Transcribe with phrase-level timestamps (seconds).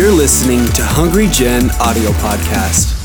[0.00, 2.96] You're listening to Hungry Gen audio podcast.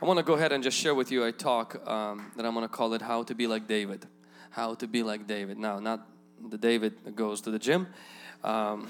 [0.00, 2.54] I want to go ahead and just share with you a talk um, that I'm
[2.54, 4.06] going to call it How to Be Like David.
[4.48, 5.58] How to Be Like David.
[5.58, 6.08] Now, not
[6.42, 7.88] the David that goes to the gym,
[8.42, 8.88] um,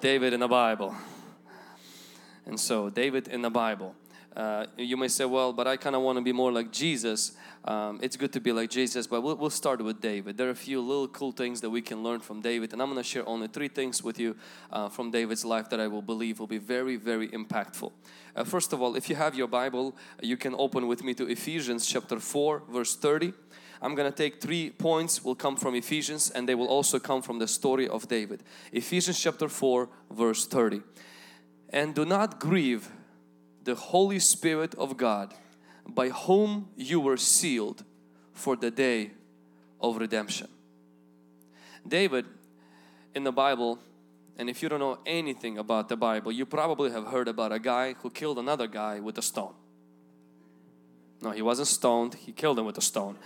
[0.00, 0.94] David in the Bible.
[2.46, 3.96] And so, David in the Bible.
[4.38, 7.32] Uh, you may say, well, but I kind of want to be more like Jesus.
[7.64, 10.36] Um, it's good to be like Jesus, but we'll, we'll, start with David.
[10.36, 12.88] There are a few little cool things that we can learn from David, and I'm
[12.88, 14.36] going to share only three things with you
[14.72, 17.90] uh, from David's life that I will believe will be very, very impactful.
[18.36, 21.28] Uh, first of all, if you have your Bible, you can open with me to
[21.28, 23.32] Ephesians chapter 4, verse 30.
[23.82, 27.22] I'm going to take three points will come from Ephesians and they will also come
[27.22, 28.44] from the story of David.
[28.72, 30.82] Ephesians chapter 4 verse 30.
[31.70, 32.88] And do not grieve
[33.68, 35.34] the Holy Spirit of God
[35.86, 37.84] by whom you were sealed
[38.32, 39.10] for the day
[39.78, 40.48] of redemption.
[41.86, 42.24] David
[43.14, 43.78] in the Bible,
[44.38, 47.58] and if you don't know anything about the Bible, you probably have heard about a
[47.58, 49.52] guy who killed another guy with a stone.
[51.20, 53.18] No, he wasn't stoned, he killed him with a stone.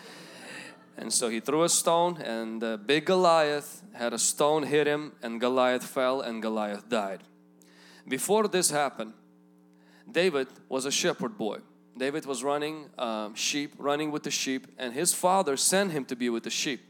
[0.97, 5.13] And so he threw a stone, and the big Goliath had a stone hit him,
[5.23, 7.21] and Goliath fell, and Goliath died.
[8.09, 9.13] Before this happened,
[10.11, 11.59] David was a shepherd boy.
[11.97, 16.17] David was running um, sheep, running with the sheep, and his father sent him to
[16.17, 16.81] be with the sheep.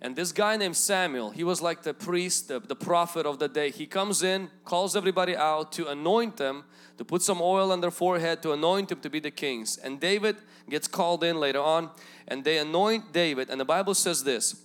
[0.00, 3.46] And this guy named Samuel, he was like the priest, the, the prophet of the
[3.46, 3.70] day.
[3.70, 6.64] He comes in, calls everybody out to anoint them,
[6.98, 9.76] to put some oil on their forehead, to anoint them to be the kings.
[9.76, 10.36] And David
[10.68, 11.90] gets called in later on,
[12.26, 13.48] and they anoint David.
[13.48, 14.64] And the Bible says this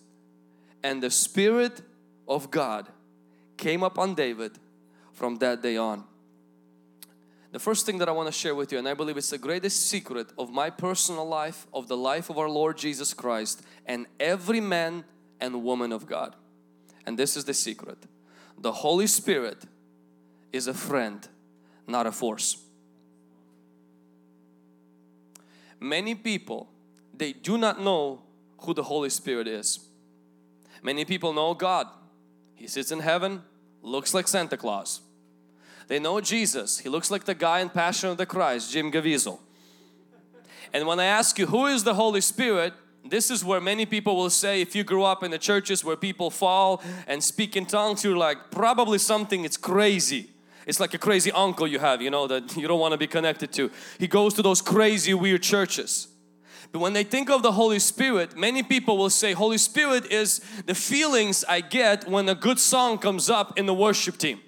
[0.84, 1.82] And the Spirit
[2.28, 2.88] of God
[3.58, 4.54] came upon David
[5.14, 6.04] from that day on.
[7.58, 9.40] The first thing that I want to share with you, and I believe it's the
[9.40, 14.06] greatest secret of my personal life, of the life of our Lord Jesus Christ, and
[14.20, 15.06] every man
[15.42, 16.36] and woman of God.
[17.08, 17.98] And this is the secret
[18.60, 19.66] the Holy Spirit
[20.54, 21.28] is a friend,
[21.88, 22.64] not a force.
[25.80, 26.70] Many people
[27.12, 28.22] they do not know
[28.60, 29.80] who the Holy Spirit is.
[30.84, 31.88] Many people know God.
[32.54, 33.42] He sits in heaven,
[33.82, 35.02] looks like Santa Claus.
[35.88, 36.80] They know Jesus.
[36.80, 39.40] He looks like the guy in Passion of the Christ, Jim Caviezel.
[40.74, 42.74] And when I ask you, who is the Holy Spirit?
[43.10, 45.96] This is where many people will say, if you grew up in the churches where
[45.96, 50.30] people fall and speak in tongues, you're like, probably something, it's crazy.
[50.66, 53.08] It's like a crazy uncle you have, you know, that you don't want to be
[53.08, 53.72] connected to.
[53.98, 56.10] He goes to those crazy, weird churches.
[56.74, 60.42] But when they think of the Holy Spirit, many people will say, Holy Spirit is
[60.66, 64.42] the feelings I get when a good song comes up in the worship team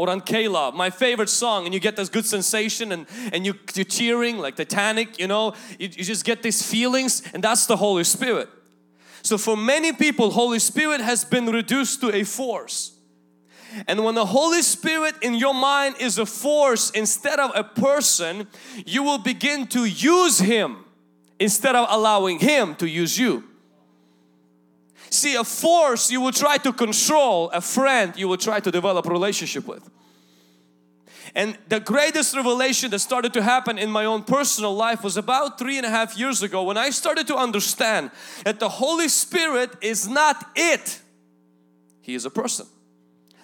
[0.00, 3.52] or on K-Love, my favorite song, and you get this good sensation and, and you,
[3.74, 7.76] you're cheering like Titanic, you know, you, you just get these feelings and that's the
[7.76, 8.48] Holy Spirit.
[9.20, 12.96] So for many people, Holy Spirit has been reduced to a force.
[13.86, 18.48] And when the Holy Spirit in your mind is a force instead of a person,
[18.86, 20.78] you will begin to use Him
[21.38, 23.44] instead of allowing Him to use you.
[25.10, 29.06] See, a force you will try to control, a friend you will try to develop
[29.06, 29.88] relationship with.
[31.34, 35.58] And the greatest revelation that started to happen in my own personal life was about
[35.58, 38.10] three and a half years ago when I started to understand
[38.44, 41.00] that the Holy Spirit is not it,
[42.00, 42.66] He is a person.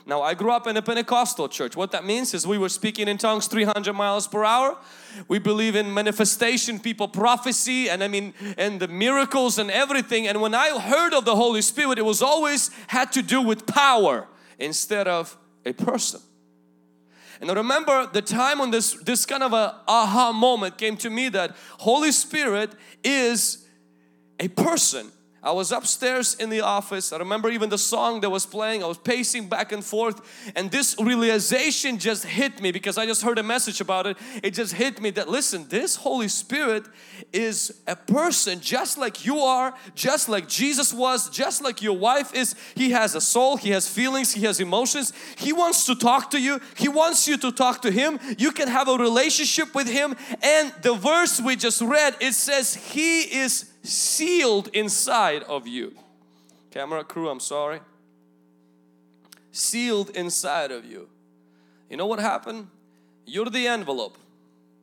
[0.09, 1.75] Now I grew up in a Pentecostal church.
[1.75, 4.79] What that means is we were speaking in tongues 300 miles per hour.
[5.27, 10.29] We believe in manifestation, people prophecy and I mean and the miracles and everything.
[10.29, 13.67] And when I heard of the Holy Spirit, it was always had to do with
[13.67, 14.29] power
[14.61, 16.21] instead of a person.
[17.41, 21.11] And I remember the time when this, this kind of a aha moment came to
[21.11, 23.67] me that Holy Spirit is
[24.39, 25.11] a person
[25.47, 27.13] I was upstairs in the office.
[27.13, 28.83] I remember even the song that was playing.
[28.83, 30.21] I was pacing back and forth
[30.57, 34.17] and this realization just hit me because I just heard a message about it.
[34.43, 36.87] It just hit me that listen, this Holy Spirit
[37.33, 42.35] is a person just like you are, just like Jesus was, just like your wife
[42.35, 42.57] is.
[42.75, 45.13] He has a soul, He has feelings, He has emotions.
[45.37, 46.61] He wants to talk to you.
[46.77, 48.19] He wants you to talk to Him.
[48.37, 52.75] You can have a relationship with Him and the verse we just read, it says
[52.75, 55.95] He is sealed inside of you.
[56.71, 57.81] Camera crew, I'm sorry.
[59.53, 61.09] Sealed inside of you.
[61.89, 62.69] You know what happened?
[63.25, 64.19] You're the envelope.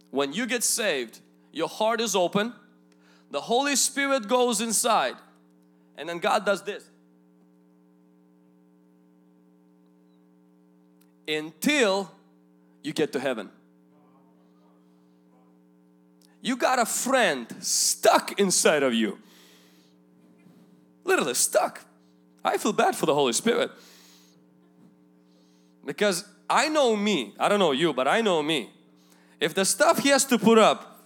[0.10, 1.20] When you get saved,
[1.52, 2.54] your heart is open,
[3.32, 5.16] the Holy Spirit goes inside,
[5.98, 6.84] and then God does this.
[11.28, 12.12] Until
[12.84, 13.50] you get to heaven.
[16.44, 19.18] You got a friend stuck inside of you.
[21.06, 21.80] Literally stuck.
[22.44, 23.72] I feel bad for the Holy Spirit.
[25.86, 28.70] Because I know me, I don't know you, but I know me.
[29.40, 31.00] If the stuff He has to put up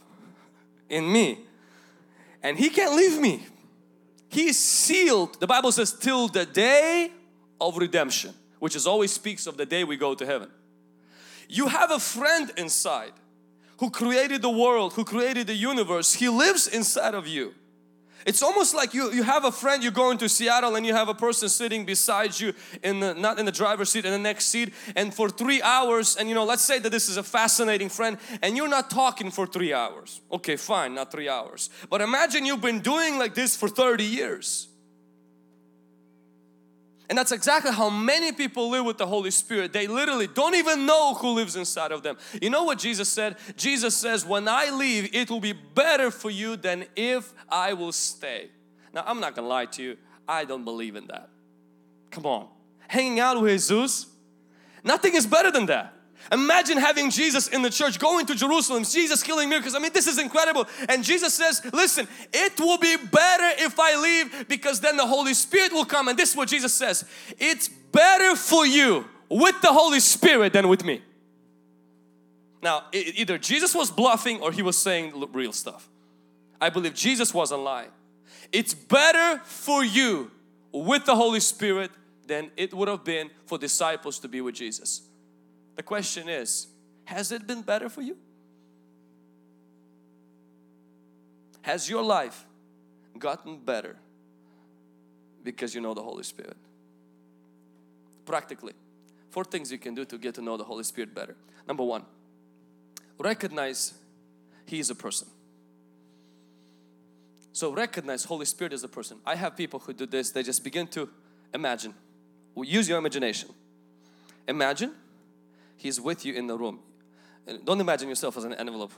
[0.90, 1.46] in me
[2.42, 3.46] and He can't leave me,
[4.30, 7.12] He is sealed, the Bible says, till the day
[7.62, 10.50] of redemption, which is always speaks of the day we go to heaven.
[11.48, 13.14] You have a friend inside
[13.80, 16.14] who created the world, who created the universe.
[16.14, 17.54] He lives inside of you.
[18.26, 21.08] It's almost like you, you have a friend, you're going to Seattle and you have
[21.08, 22.54] a person sitting beside you
[22.84, 26.18] in the, not in the driver's seat, in the next seat and for three hours
[26.18, 29.32] and you know, let's say that this is a fascinating friend and you're not talking
[29.32, 30.20] for three hours.
[30.30, 31.70] Okay, fine, not three hours.
[31.90, 34.68] But imagine you've been doing like this for 30 years.
[37.10, 39.72] And that's exactly how many people live with the Holy Spirit.
[39.72, 42.18] They literally don't even know who lives inside of them.
[42.42, 43.38] You know what Jesus said?
[43.56, 47.94] Jesus says, when I leave, it will be better for you than if I will
[47.94, 48.50] stay.
[48.94, 49.98] Now, I'm not gonna lie to you.
[50.28, 51.30] I don't believe in that.
[52.12, 52.50] Come on.
[52.90, 54.08] Hanging out with Jesus,
[54.84, 55.94] nothing is better than that.
[56.32, 59.76] Imagine having Jesus in the church, going to Jerusalem, Jesus healing miracles.
[59.76, 60.68] I mean, this is incredible.
[60.90, 65.34] And Jesus says, listen, it will be better if I leave because then the Holy
[65.34, 66.08] Spirit will come.
[66.08, 67.06] And this is what Jesus says.
[67.38, 71.02] It's better for you with the Holy Spirit than with me.
[72.62, 75.88] Now, either Jesus was bluffing or he was saying real stuff.
[76.60, 77.92] I believe Jesus wasn't lying.
[78.52, 80.32] It's better for you
[80.72, 81.92] with the Holy Spirit
[82.26, 85.07] than it would have been for disciples to be with Jesus.
[85.78, 86.68] The question is,
[87.06, 88.18] has it been better for you?
[91.62, 92.46] Has your life
[93.18, 93.96] gotten better
[95.44, 96.58] because you know the Holy Spirit?
[98.26, 98.74] Practically,
[99.30, 101.36] four things you can do to get to know the Holy Spirit better.
[101.68, 102.04] Number one,
[103.20, 103.94] recognize
[104.66, 105.28] He is a person.
[107.54, 109.20] So recognize Holy Spirit is a person.
[109.26, 111.08] I have people who do this, they just begin to
[111.54, 111.94] imagine.
[112.56, 113.50] Use your imagination.
[114.48, 114.94] Imagine
[115.78, 116.80] He's with you in the room.
[117.64, 118.92] Don't imagine yourself as an envelope.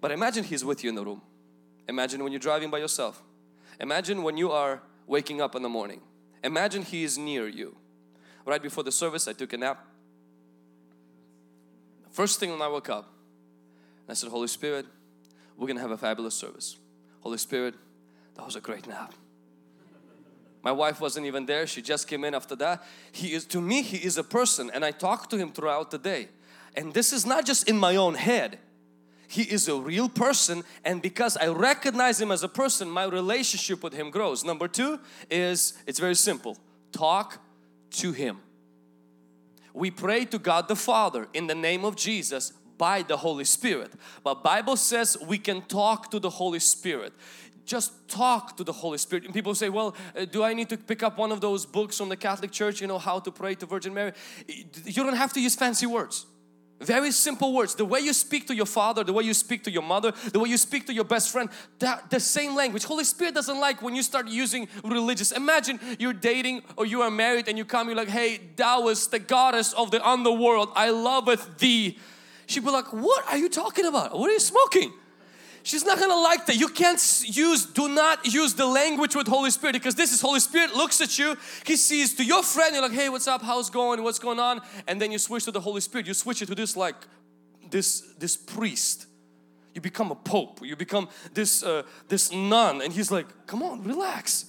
[0.00, 1.22] But imagine He's with you in the room.
[1.88, 3.22] Imagine when you're driving by yourself.
[3.78, 6.00] Imagine when you are waking up in the morning.
[6.42, 7.76] Imagine He is near you.
[8.44, 9.86] Right before the service, I took a nap.
[12.10, 13.08] First thing when I woke up,
[14.08, 14.86] I said, Holy Spirit,
[15.56, 16.76] we're going to have a fabulous service.
[17.20, 17.74] Holy Spirit,
[18.34, 19.14] that was a great nap.
[20.62, 21.66] My wife wasn't even there.
[21.66, 22.84] She just came in after that.
[23.10, 25.98] He is, to me, he is a person and I talk to him throughout the
[25.98, 26.28] day.
[26.76, 28.58] And this is not just in my own head.
[29.26, 33.82] He is a real person and because I recognize him as a person, my relationship
[33.82, 34.44] with him grows.
[34.44, 35.00] Number two
[35.30, 36.56] is, it's very simple.
[36.92, 37.38] Talk
[37.92, 38.38] to him.
[39.74, 43.92] We pray to God the Father in the name of Jesus by the Holy Spirit.
[44.22, 47.12] But Bible says we can talk to the Holy Spirit
[47.64, 49.24] just talk to the Holy Spirit.
[49.24, 51.98] And people say, well, uh, do I need to pick up one of those books
[51.98, 54.12] from the Catholic Church, you know, how to pray to Virgin Mary?
[54.46, 56.26] You don't have to use fancy words.
[56.82, 57.76] Very simple words.
[57.76, 60.40] The way you speak to your father, the way you speak to your mother, the
[60.40, 61.48] way you speak to your best friend,
[61.78, 62.84] that, the same language.
[62.84, 65.30] Holy Spirit doesn't like when you start using religious.
[65.30, 69.06] Imagine you're dating or you are married and you come, you're like, hey, thou is
[69.06, 70.70] the goddess of the underworld.
[70.74, 71.98] I loveth thee.
[72.46, 74.18] She'd be like, what are you talking about?
[74.18, 74.92] What are you smoking?
[75.64, 76.56] She's not gonna like that.
[76.56, 80.40] You can't use, do not use the language with Holy Spirit because this is Holy
[80.40, 83.70] Spirit looks at you, He sees to your friend, you're like, hey, what's up, how's
[83.70, 84.60] going, what's going on?
[84.88, 86.96] And then you switch to the Holy Spirit, you switch it to this like,
[87.70, 89.06] this, this priest.
[89.74, 93.84] You become a pope, you become this, uh, this nun and He's like, come on,
[93.84, 94.46] relax.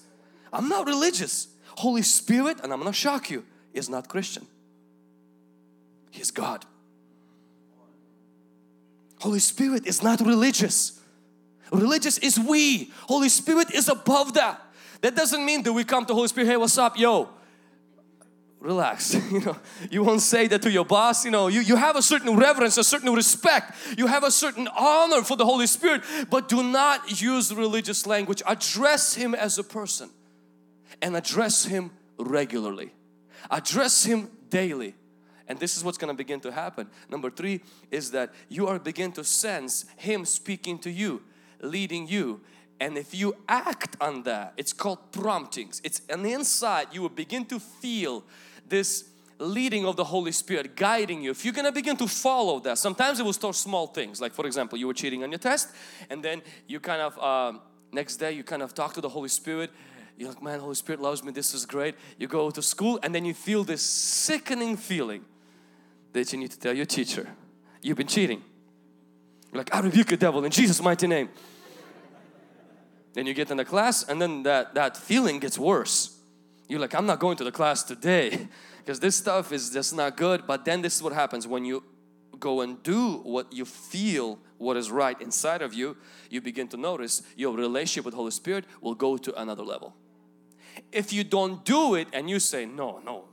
[0.52, 1.48] I'm not religious.
[1.78, 4.48] Holy Spirit, and I'm gonna shock you, is not Christian.
[6.10, 6.66] He's God.
[9.20, 11.00] Holy Spirit is not religious.
[11.74, 12.92] Religious is we.
[13.08, 14.62] Holy Spirit is above that.
[15.02, 17.30] That doesn't mean that we come to Holy Spirit, hey, what's up, yo?
[18.60, 19.14] Relax.
[19.32, 19.58] you know,
[19.90, 21.26] you won't say that to your boss.
[21.26, 23.76] You know, you, you have a certain reverence, a certain respect.
[23.98, 28.42] You have a certain honor for the Holy Spirit, but do not use religious language.
[28.46, 30.10] Address Him as a person
[31.02, 32.94] and address Him regularly.
[33.50, 34.96] Address Him daily.
[35.48, 36.88] And this is what's going to begin to happen.
[37.10, 37.62] Number three
[37.92, 41.24] is that you are begin to sense Him speaking to you
[41.62, 42.42] leading you.
[42.80, 45.82] And if you act on that, it's called promptings.
[45.84, 48.24] It's on the inside, you will begin to feel
[48.68, 49.06] this
[49.40, 51.32] leading of the Holy Spirit guiding you.
[51.32, 54.22] If you're gonna begin to follow that, sometimes it will start small things.
[54.22, 55.70] Like for example, you were cheating on your test
[56.10, 57.58] and then you kind of, uh,
[57.92, 59.72] next day you kind of talk to the Holy Spirit.
[60.18, 61.96] You're like, man, Holy Spirit loves me, this is great.
[62.18, 65.26] You go to school and then you feel this sickening feeling
[66.14, 67.28] that you need to tell your teacher,
[67.82, 68.44] you've been cheating.
[69.54, 71.30] Like, I rebuke the devil in Jesus' mighty name.
[73.14, 76.18] Then you get in the class and then that, that feeling gets worse.
[76.68, 78.48] You're like, I'm not going to the class today
[78.80, 80.48] because this stuff is just not good.
[80.48, 81.84] But then this is what happens when you
[82.40, 85.96] go and do what you feel what is right inside of you,
[86.30, 89.96] you begin to notice your relationship with Holy Spirit will go to another level.
[90.92, 93.26] If you don't do it and you say, no, no,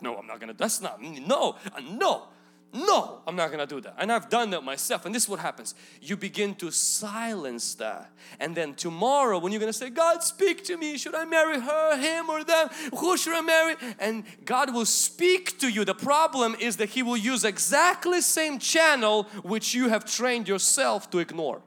[0.00, 2.28] no, I'm not gonna, that's not, no, uh, no,
[2.72, 3.96] no, I'm not gonna do that.
[3.98, 5.04] And I've done that myself.
[5.04, 5.74] And this is what happens.
[6.00, 8.12] You begin to silence that.
[8.38, 11.96] And then tomorrow, when you're gonna say, God, speak to me, should I marry her,
[11.96, 12.68] him, or them?
[12.96, 13.76] Who should I marry?
[13.98, 15.84] And God will speak to you.
[15.84, 21.10] The problem is that He will use exactly same channel which you have trained yourself
[21.10, 21.62] to ignore.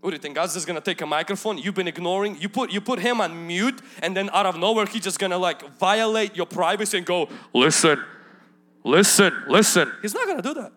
[0.00, 0.36] What do you think?
[0.36, 2.40] God's just gonna take a microphone you've been ignoring.
[2.40, 5.38] You put you put him on mute, and then out of nowhere, he's just gonna
[5.38, 8.02] like violate your privacy and go, listen,
[8.84, 9.92] listen, listen.
[10.00, 10.72] He's not gonna do that.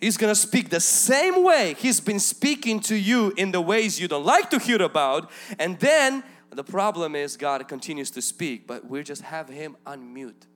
[0.00, 4.08] He's gonna speak the same way he's been speaking to you in the ways you
[4.08, 8.84] don't like to hear about, and then the problem is God continues to speak, but
[8.86, 10.46] we just have him on mute.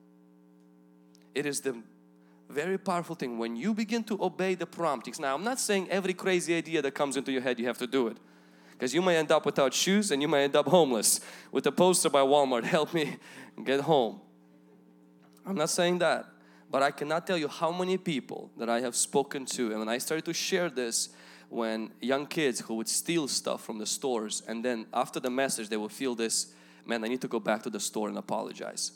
[1.33, 1.81] It is the
[2.49, 5.19] very powerful thing when you begin to obey the promptings.
[5.19, 7.87] Now, I'm not saying every crazy idea that comes into your head you have to
[7.87, 8.17] do it
[8.71, 11.21] because you may end up without shoes and you may end up homeless
[11.51, 13.17] with a poster by Walmart help me
[13.63, 14.19] get home.
[15.45, 16.25] I'm not saying that,
[16.69, 19.89] but I cannot tell you how many people that I have spoken to and when
[19.89, 21.09] I started to share this
[21.49, 25.69] when young kids who would steal stuff from the stores and then after the message
[25.69, 26.47] they would feel this
[26.85, 28.91] man I need to go back to the store and apologize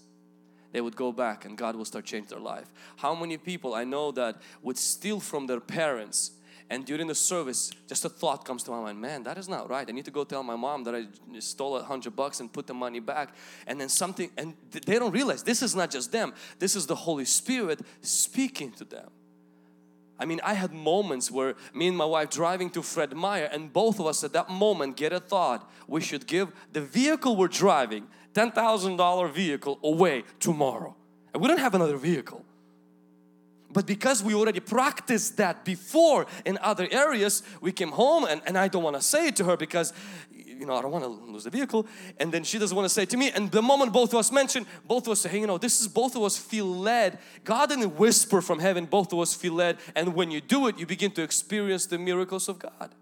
[0.71, 2.71] they would go back and God will start changing their life.
[2.97, 6.31] How many people I know that would steal from their parents
[6.71, 9.69] and during the service just a thought comes to my mind man that is not
[9.69, 9.87] right.
[9.89, 11.05] I need to go tell my mom that i
[11.39, 13.35] stole a hundred bucks and put the money back.
[13.65, 16.33] And then something and they don't realize this is not just them.
[16.59, 19.09] This is the holy spirit speaking to them.
[20.19, 23.71] I mean, I had moments where me and my wife driving to Fred Meyer and
[23.71, 27.47] both of us at that moment get a thought we should give the vehicle we're
[27.47, 28.05] driving
[28.39, 30.95] $10,000 vehicle away tomorrow.
[31.33, 32.45] And we don't have another vehicle.
[33.71, 38.57] But because we already practiced that before in other areas, we came home and, and
[38.57, 39.93] I don't want to say it to her because
[40.41, 41.85] you know, I don't want to lose the vehicle.
[42.19, 43.31] And then she doesn't want to say to me.
[43.31, 45.79] And the moment both of us mention, both of us say, hey, you know, this
[45.79, 47.17] is both of us feel led.
[47.45, 49.77] God didn't whisper from heaven, both of us feel led.
[49.95, 52.93] And when you do it, you begin to experience the miracles of God.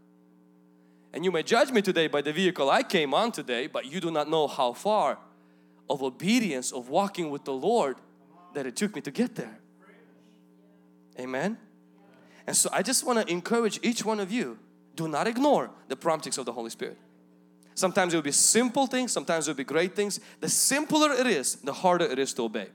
[1.13, 4.00] And you may judge me today by the vehicle I came on today, but you
[4.00, 5.17] do not know how far
[5.89, 7.98] of obedience, of walking with the Lord
[8.53, 9.60] that it took me to get there.
[11.20, 11.58] Amen.
[12.46, 14.58] And so I just want to encourage each one of you,
[14.96, 16.98] do not ignore the promptings of the Holy Spirit.
[17.75, 20.20] Sometimes it will be simple things, sometimes it will be great things.
[20.39, 22.67] The simpler it is, the harder it is to obey.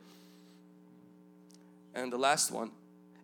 [1.95, 2.71] And the last one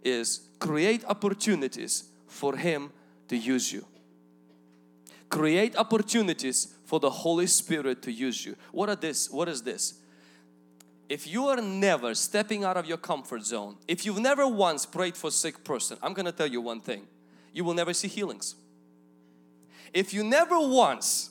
[0.02, 2.90] is create opportunities for Him
[3.28, 3.84] to use you
[5.28, 8.56] create opportunities for the Holy Spirit to use you.
[8.72, 9.30] What are this?
[9.30, 9.94] What is this?
[11.08, 15.16] If you are never stepping out of your comfort zone, if you've never once prayed
[15.16, 17.06] for a sick person, I'm going to tell you one thing.
[17.52, 18.54] You will never see healings.
[19.94, 21.30] If you never once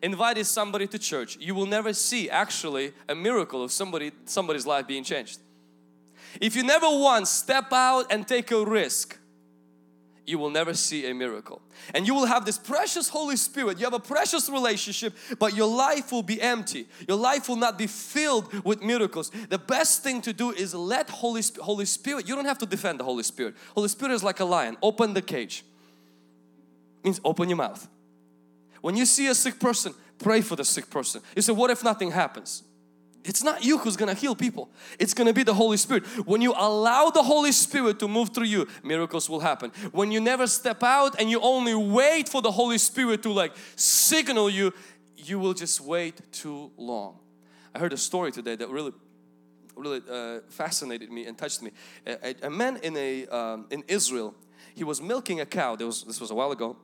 [0.00, 4.86] invited somebody to church, you will never see actually a miracle of somebody somebody's life
[4.86, 5.40] being changed.
[6.40, 9.18] If you never once step out and take a risk,
[10.28, 11.62] you will never see a miracle.
[11.94, 13.78] And you will have this precious Holy Spirit.
[13.78, 16.86] You have a precious relationship, but your life will be empty.
[17.08, 19.30] Your life will not be filled with miracles.
[19.48, 23.00] The best thing to do is let Holy, Holy Spirit, you don't have to defend
[23.00, 23.54] the Holy Spirit.
[23.74, 24.76] Holy Spirit is like a lion.
[24.82, 25.64] Open the cage.
[27.02, 27.88] Means open your mouth.
[28.82, 31.22] When you see a sick person, pray for the sick person.
[31.34, 32.64] You say, what if nothing happens?
[33.28, 34.70] It's not you who's gonna heal people.
[34.98, 36.06] It's gonna be the Holy Spirit.
[36.26, 39.70] When you allow the Holy Spirit to move through you, miracles will happen.
[39.92, 43.52] When you never step out and you only wait for the Holy Spirit to like
[43.76, 44.72] signal you,
[45.16, 47.18] you will just wait too long.
[47.74, 48.92] I heard a story today that really
[49.76, 51.70] really uh, fascinated me and touched me.
[52.06, 54.34] A, a, a man in a um, in Israel,
[54.74, 55.76] he was milking a cow.
[55.76, 56.78] There was this was a while ago.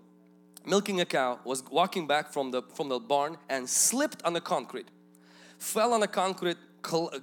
[0.67, 4.41] Milking a cow, was walking back from the from the barn and slipped on the
[4.43, 4.89] concrete
[5.59, 6.57] fell on the concrete,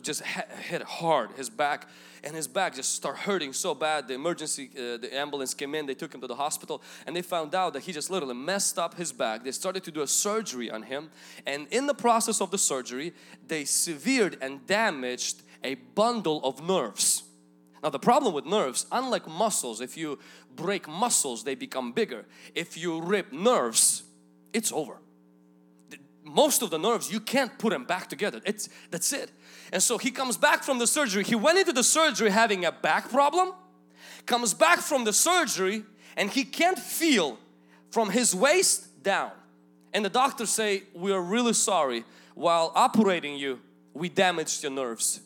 [0.01, 1.31] just hit hard.
[1.37, 1.87] His back
[2.23, 4.07] and his back just started hurting so bad.
[4.07, 7.21] The emergency uh, the ambulance came in they took him to the hospital and they
[7.21, 9.43] found out that he just literally messed up his back.
[9.43, 11.09] They started to do a surgery on him
[11.45, 13.13] and in the process of the surgery
[13.47, 17.23] they severed and damaged a bundle of nerves.
[17.83, 20.19] Now the problem with nerves unlike muscles if you
[20.55, 22.25] break muscles they become bigger.
[22.55, 24.03] If you rip nerves
[24.53, 24.97] it's over
[26.23, 29.31] most of the nerves you can't put them back together it's that's it
[29.73, 32.71] and so he comes back from the surgery he went into the surgery having a
[32.71, 33.53] back problem
[34.25, 35.83] comes back from the surgery
[36.15, 37.37] and he can't feel
[37.89, 39.31] from his waist down
[39.93, 42.05] And the doctors say, we are really sorry.
[42.35, 43.59] While operating you,
[43.93, 45.21] we damaged your nerves.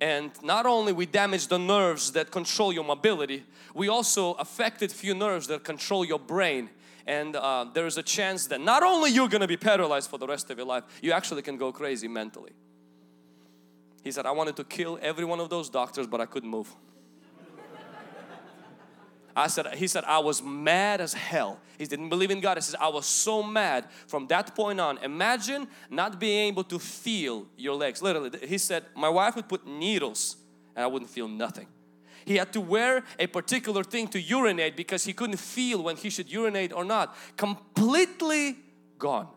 [0.00, 5.14] And not only we damaged the nerves that control your mobility, we also affected few
[5.14, 6.70] nerves that control your brain.
[7.06, 10.18] And uh, there is a chance that not only you're going to be paralyzed for
[10.18, 12.52] the rest of your life, you actually can go crazy mentally.
[14.02, 16.74] He said, I wanted to kill every one of those doctors, but I couldn't move.
[19.36, 21.58] I said, he said, I was mad as hell.
[21.76, 22.56] He didn't believe in God.
[22.56, 24.98] He says, I was so mad from that point on.
[24.98, 28.00] Imagine not being able to feel your legs.
[28.00, 30.36] Literally, he said, my wife would put needles
[30.76, 31.66] and I wouldn't feel nothing.
[32.24, 36.10] He had to wear a particular thing to urinate because he couldn't feel when he
[36.10, 37.16] should urinate or not.
[37.36, 38.56] Completely
[38.98, 39.28] gone.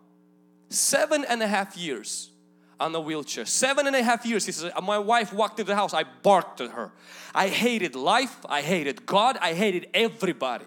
[0.69, 2.31] Seven and a half years
[2.79, 3.45] on a wheelchair.
[3.45, 6.61] Seven and a half years, he says, my wife walked into the house, I barked
[6.61, 6.91] at her.
[7.33, 10.65] I hated life, I hated God, I hated everybody.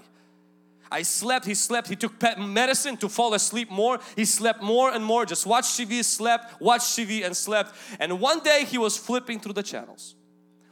[0.93, 4.01] I slept, he slept, he took medicine to fall asleep more.
[4.17, 7.77] He slept more and more, just watched TV, slept, watched TV and slept.
[8.01, 10.17] And one day he was flipping through the channels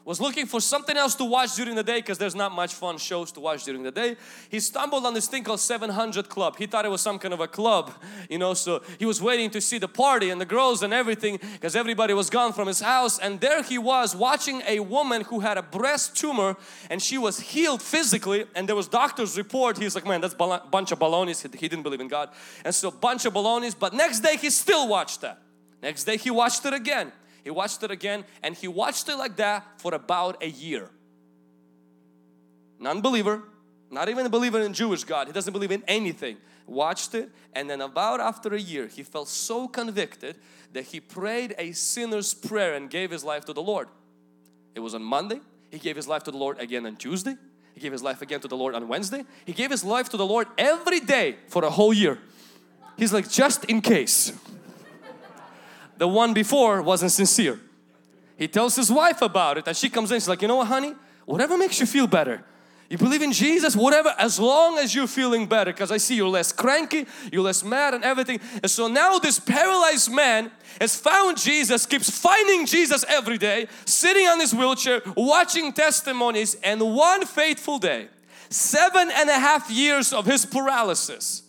[0.08, 2.96] was looking for something else to watch during the day because there's not much fun
[2.96, 4.16] shows to watch during the day.
[4.48, 6.56] He stumbled on this thing called 700 Club.
[6.56, 7.92] He thought it was some kind of a club,
[8.30, 11.38] you know, so he was waiting to see the party and the girls and everything
[11.52, 13.18] because everybody was gone from his house.
[13.18, 16.56] And there he was watching a woman who had a breast tumor
[16.88, 18.46] and she was healed physically.
[18.54, 19.76] And there was doctor's report.
[19.76, 21.42] He's like, man, that's a bunch of balonies.
[21.42, 22.30] He didn't believe in God.
[22.64, 23.74] And so, bunch of balonies.
[23.74, 25.42] But next day he still watched that.
[25.82, 27.12] Next day he watched it again.
[27.44, 30.90] He watched it again and he watched it like that for about a year.
[32.78, 33.42] Non-believer,
[33.90, 35.26] not even a believer in Jewish God.
[35.26, 36.36] He doesn't believe in anything.
[36.66, 40.38] Watched it and then about after a year he felt so convicted
[40.72, 43.88] that he prayed a sinner's prayer and gave his life to the Lord.
[44.74, 45.40] It was on Monday.
[45.70, 47.36] He gave his life to the Lord again on Tuesday.
[47.74, 49.24] He gave his life again to the Lord on Wednesday.
[49.44, 52.18] He gave his life to the Lord every day for a whole year.
[52.96, 54.32] He's like, just in case
[55.98, 57.60] the one before wasn't sincere.
[58.36, 60.68] He tells his wife about it and she comes in, she's like, you know what
[60.68, 60.94] honey,
[61.26, 62.44] whatever makes you feel better.
[62.88, 66.28] You believe in Jesus, whatever, as long as you're feeling better because I see you're
[66.28, 68.40] less cranky, you're less mad and everything.
[68.62, 74.26] And so now this paralyzed man has found Jesus, keeps finding Jesus every day, sitting
[74.26, 78.08] on his wheelchair, watching testimonies and one faithful day,
[78.48, 81.42] seven and a half years of his paralysis,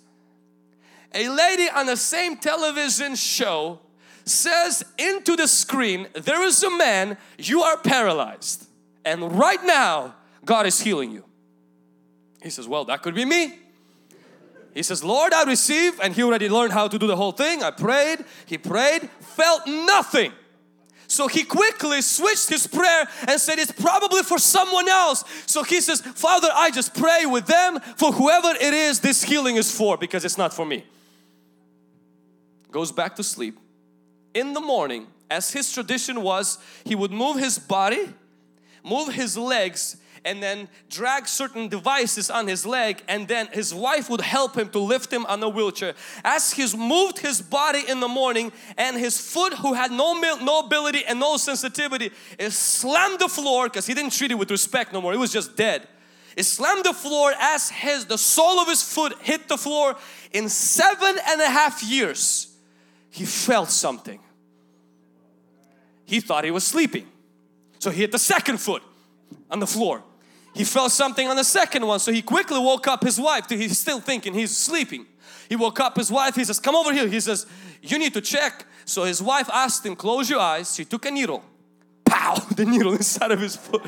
[1.14, 3.80] a lady on the same television show
[4.30, 8.68] says into the screen, there is a man, you are paralyzed
[9.06, 10.16] and right now
[10.46, 11.24] God is healing you.
[12.42, 13.58] He says, well that could be me.
[14.74, 17.64] He says, Lord I receive and he already learned how to do the whole thing.
[17.64, 20.32] I prayed, he prayed, felt nothing.
[21.08, 25.24] So he quickly switched his prayer and said it's probably for someone else.
[25.48, 29.56] So he says, Father, I just pray with them for whoever it is this healing
[29.56, 30.86] is for because it's not for me.
[32.72, 33.58] Goes back to sleep
[34.34, 38.14] in the morning, as his tradition was, he would move his body,
[38.84, 44.10] move his legs, and then drag certain devices on his leg and then his wife
[44.10, 45.94] would help him to lift him on a wheelchair.
[46.24, 50.60] As he's moved his body in the morning and his foot who had no, no
[50.60, 54.94] ability and no sensitivity is slammed the floor because he didn't treat it with respect
[54.94, 55.14] no more.
[55.14, 55.88] It was just dead.
[56.36, 59.96] It slammed the floor as his the sole of his foot hit the floor
[60.32, 62.49] in seven and a half years
[63.10, 64.20] he felt something.
[66.06, 67.08] He thought he was sleeping.
[67.80, 68.84] So he hit the second foot
[69.50, 70.04] on the floor.
[70.56, 72.00] He felt something on the second one.
[72.00, 73.50] So he quickly woke up his wife.
[73.50, 75.06] He's still thinking he's sleeping.
[75.48, 76.36] He woke up his wife.
[76.36, 77.08] He says, come over here.
[77.08, 77.46] He says,
[77.82, 78.66] you need to check.
[78.86, 80.74] So his wife asked him, close your eyes.
[80.76, 81.44] She took a needle.
[82.06, 82.36] Pow!
[82.56, 83.84] The needle inside of his foot.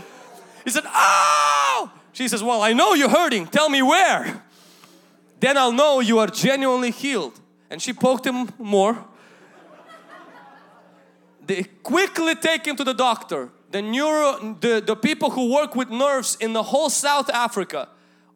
[0.64, 1.92] He said, oh!
[2.14, 3.48] She says, well, I know you're hurting.
[3.48, 4.44] Tell me where.
[5.40, 7.40] Then I'll know you are genuinely healed.
[7.70, 9.04] And she poked him more
[11.52, 13.50] they quickly take him to the doctor.
[13.72, 17.90] The neuro, the, the people who work with nerves in the whole South Africa,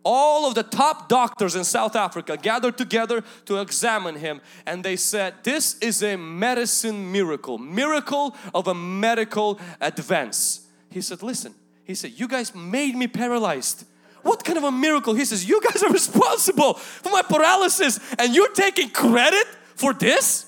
[0.04, 4.98] all of the top doctors in South Africa gathered together to examine him and they
[4.98, 10.68] said this is a medicine miracle miracle of a medical advance.
[10.92, 13.86] He said listen he said you guys made me paralyzed.
[14.22, 15.16] What kind of a miracle?
[15.16, 20.45] He says you guys are responsible for my paralysis and you're taking credit for this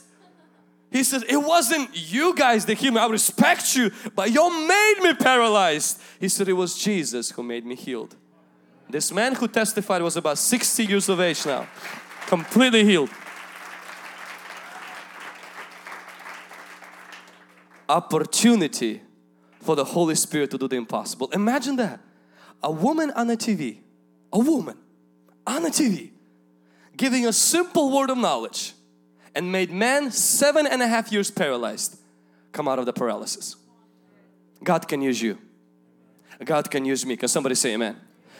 [0.91, 3.01] he says, it wasn't you guys that healed me.
[3.01, 6.01] I respect you, but you made me paralyzed.
[6.19, 8.15] He said, it was Jesus who made me healed.
[8.89, 11.67] This man who testified was about 60 years of age now,
[12.27, 13.09] completely healed.
[17.89, 19.01] Opportunity
[19.61, 21.29] for the Holy Spirit to do the impossible.
[21.31, 21.99] Imagine that.
[22.63, 23.79] A woman on a TV,
[24.31, 24.77] a woman
[25.45, 26.11] on a TV,
[26.95, 28.73] giving a simple word of knowledge
[29.37, 31.99] and made man seven and a half years paralyzed
[32.51, 33.55] come out of the paralysis.
[34.63, 35.37] God can use you.
[36.43, 37.15] God can use me.
[37.15, 37.97] Can somebody say amen?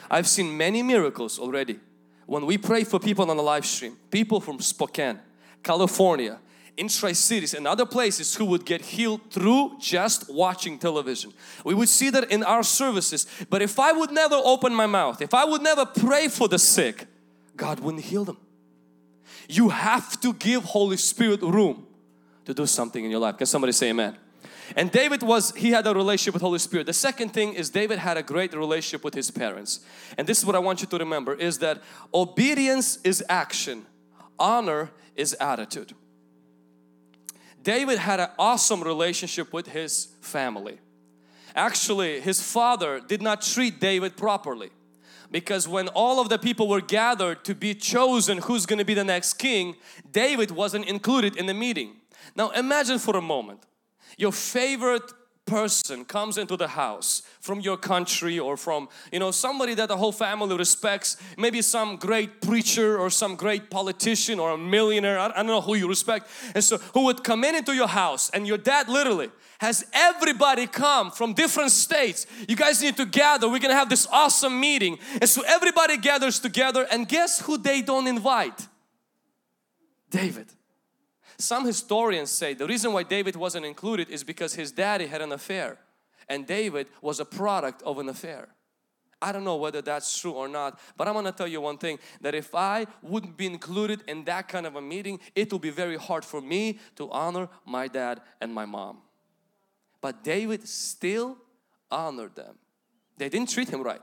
[0.09, 1.79] I've seen many miracles already.
[2.25, 5.19] When we pray for people on the live stream, people from Spokane,
[5.61, 6.39] California,
[6.77, 11.31] in Tri-Cities and other places who would get healed through just watching television.
[11.63, 13.27] We would see that in our services.
[13.51, 16.57] But if I would never open my mouth, if I would never pray for the
[16.57, 17.05] sick,
[17.55, 18.37] God wouldn't heal them.
[19.47, 21.85] You have to give Holy Spirit room
[22.45, 23.37] to do something in your life.
[23.37, 24.17] Can somebody say amen?
[24.75, 26.85] And David was, he had a relationship with Holy Spirit.
[26.85, 29.79] The second thing is David had a great relationship with his parents.
[30.17, 31.81] And this is what I want you to remember is that
[32.13, 33.85] obedience is action,
[34.37, 35.93] honor is attitude.
[37.63, 40.79] David had an awesome relationship with his family.
[41.55, 44.69] Actually, his father did not treat David properly
[45.31, 48.93] because when all of the people were gathered to be chosen who's going to be
[48.93, 49.75] the next king,
[50.11, 51.95] David wasn't included in the meeting.
[52.35, 53.61] Now imagine for a moment
[54.17, 55.11] your favorite
[55.47, 59.97] person comes into the house from your country or from you know somebody that the
[59.97, 65.29] whole family respects maybe some great preacher or some great politician or a millionaire I,
[65.29, 66.27] don't know who you respect.
[66.53, 69.29] And so who would come in into your house and your dad literally
[69.59, 72.27] has everybody come from different states.
[72.47, 73.49] You guys need to gather.
[73.49, 74.99] We're gonna have this awesome meeting.
[75.21, 78.67] And so everybody gathers together and guess who they don't invite?
[80.09, 80.47] David
[81.39, 85.31] some historians say the reason why David wasn't included is because his daddy had an
[85.31, 85.77] affair
[86.29, 88.49] and David was a product of an affair.
[89.21, 91.97] I don't know whether that's true or not, but I'm gonna tell you one thing
[92.21, 95.71] that if I wouldn't be included in that kind of a meeting, it will be
[95.71, 98.99] very hard for me to honor my dad and my mom.
[100.01, 101.37] But David still
[101.89, 102.57] honored them.
[103.17, 104.01] They didn't treat him right.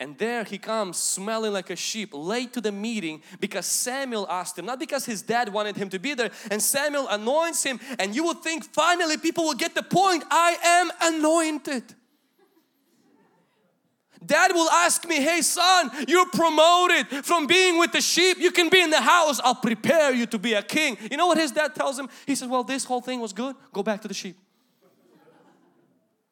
[0.00, 4.56] And there he comes smelling like a sheep late to the meeting because Samuel asked
[4.56, 6.30] him, not because his dad wanted him to be there.
[6.52, 10.22] And Samuel anoints him and you would think finally people will get the point.
[10.30, 11.82] I am anointed.
[14.24, 18.38] Dad will ask me, hey son, you're promoted from being with the sheep.
[18.38, 19.40] You can be in the house.
[19.42, 20.96] I'll prepare you to be a king.
[21.10, 22.08] You know what his dad tells him?
[22.24, 23.56] He says, well, this whole thing was good.
[23.72, 24.36] Go back to the sheep.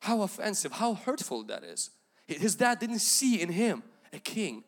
[0.01, 1.91] How offensive, how hurtful that is.
[2.27, 4.65] His dad didn't see in him a king.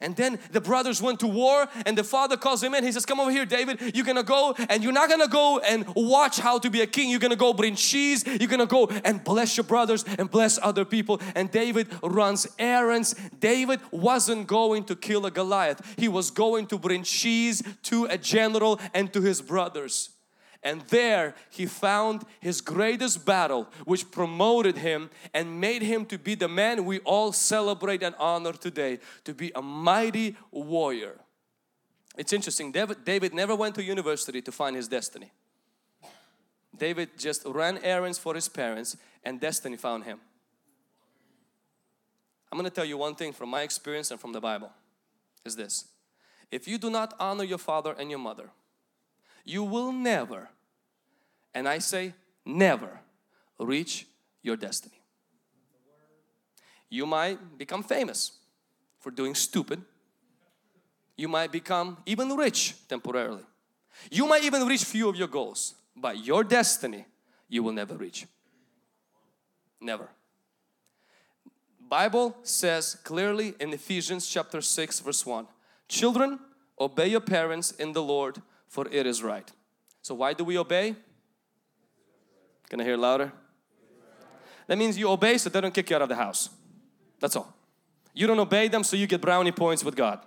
[0.00, 2.82] And then the brothers went to war and the father calls him in.
[2.82, 5.86] He says, come over here David, you're gonna go and you're not gonna go and
[5.94, 7.08] watch how to be a king.
[7.08, 8.26] You're gonna go bring cheese.
[8.26, 11.20] You're gonna go and bless your brothers and bless other people.
[11.36, 13.14] And David runs errands.
[13.38, 15.80] David wasn't going to kill a Goliath.
[15.96, 20.10] He was going to bring cheese to a general and to his brothers.
[20.62, 26.36] And there he found his greatest battle which promoted him and made him to be
[26.36, 31.18] the man we all celebrate and honor today to be a mighty warrior.
[32.16, 35.32] It's interesting David, David never went to university to find his destiny.
[36.76, 40.20] David just ran errands for his parents and destiny found him.
[42.50, 44.70] I'm going to tell you one thing from my experience and from the Bible
[45.44, 45.86] is this.
[46.50, 48.50] If you do not honor your father and your mother,
[49.44, 50.48] you will never,
[51.54, 53.00] and I say never,
[53.58, 54.06] reach
[54.42, 55.00] your destiny.
[56.88, 58.32] You might become famous
[59.00, 59.82] for doing stupid.
[61.16, 63.44] You might become even rich temporarily.
[64.10, 67.06] You might even reach few of your goals, but your destiny
[67.48, 68.26] you will never reach.
[69.80, 70.08] Never.
[71.88, 75.46] Bible says clearly in Ephesians chapter 6 verse 1,
[75.88, 76.38] children
[76.80, 78.40] obey your parents in the Lord
[78.72, 79.52] for it is right.
[80.00, 80.96] So why do we obey?
[82.70, 83.30] Can I hear louder?
[84.66, 86.48] That means you obey so they don't kick you out of the house.
[87.20, 87.54] That's all.
[88.14, 90.20] You don't obey them so you get brownie points with God.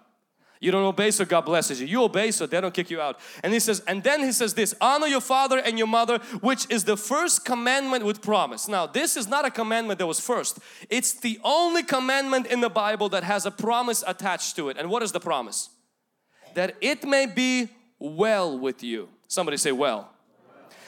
[0.59, 1.87] You don't obey so God blesses you.
[1.87, 3.19] You obey so they don't kick you out.
[3.43, 6.69] And he says, and then he says this, honor your father and your mother, which
[6.69, 8.67] is the first commandment with promise.
[8.67, 10.59] Now, this is not a commandment that was first.
[10.91, 14.77] It's the only commandment in the Bible that has a promise attached to it.
[14.77, 15.71] And what is the promise?
[16.53, 17.69] That it may be
[18.05, 19.09] well with you.
[19.27, 20.11] Somebody say well.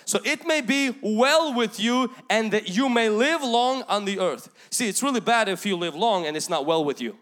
[0.06, 4.20] So it may be well with you and that you may live long on the
[4.20, 4.50] earth.
[4.70, 7.18] See, it's really bad if you live long and it's not well with you.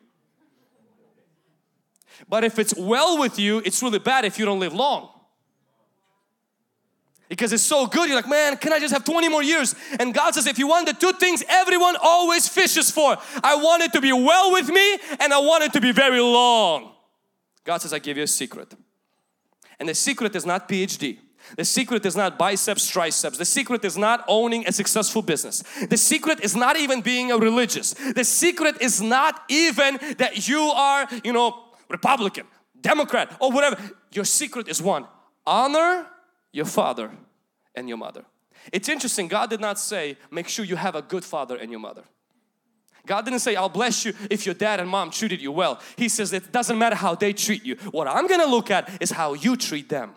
[2.29, 5.09] But if it's well with you, it's really bad if you don't live long.
[7.27, 9.73] Because it's so good, you're like, man, can I just have 20 more years?
[9.99, 13.81] And God says, if you want the two things everyone always fishes for, I want
[13.81, 16.91] it to be well with me and I want it to be very long.
[17.63, 18.75] God says, I give you a secret.
[19.79, 21.19] And the secret is not PhD.
[21.57, 23.37] The secret is not biceps, triceps.
[23.37, 25.63] The secret is not owning a successful business.
[25.89, 27.93] The secret is not even being a religious.
[27.93, 32.47] The secret is not even that you are, you know, Republican,
[32.81, 33.77] Democrat or whatever.
[34.11, 35.05] Your secret is one.
[35.45, 36.07] honor
[36.51, 37.11] your father
[37.75, 38.25] and your mother.
[38.71, 41.79] It's interesting, God did not say, make sure you have a good father and your
[41.79, 42.03] mother.
[43.05, 45.79] God didn't say, I'll bless you if your dad and mom treated you well.
[45.95, 47.75] He says, it doesn't matter how they treat you.
[47.91, 50.13] What I'm gonna look at is how you treat them.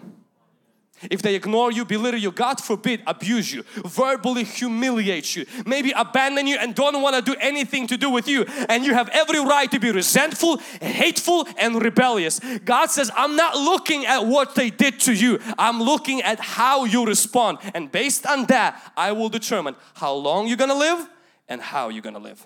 [1.11, 6.47] If they ignore you, belittle you, God forbid, abuse you, verbally humiliate you, maybe abandon
[6.47, 9.39] you and don't want to do anything to do with you, and you have every
[9.39, 12.41] right to be resentful, hateful, and rebellious.
[12.65, 16.85] God says, I'm not looking at what they did to you, I'm looking at how
[16.85, 21.09] you respond, and based on that, I will determine how long you're gonna live
[21.49, 22.45] and how you're gonna live.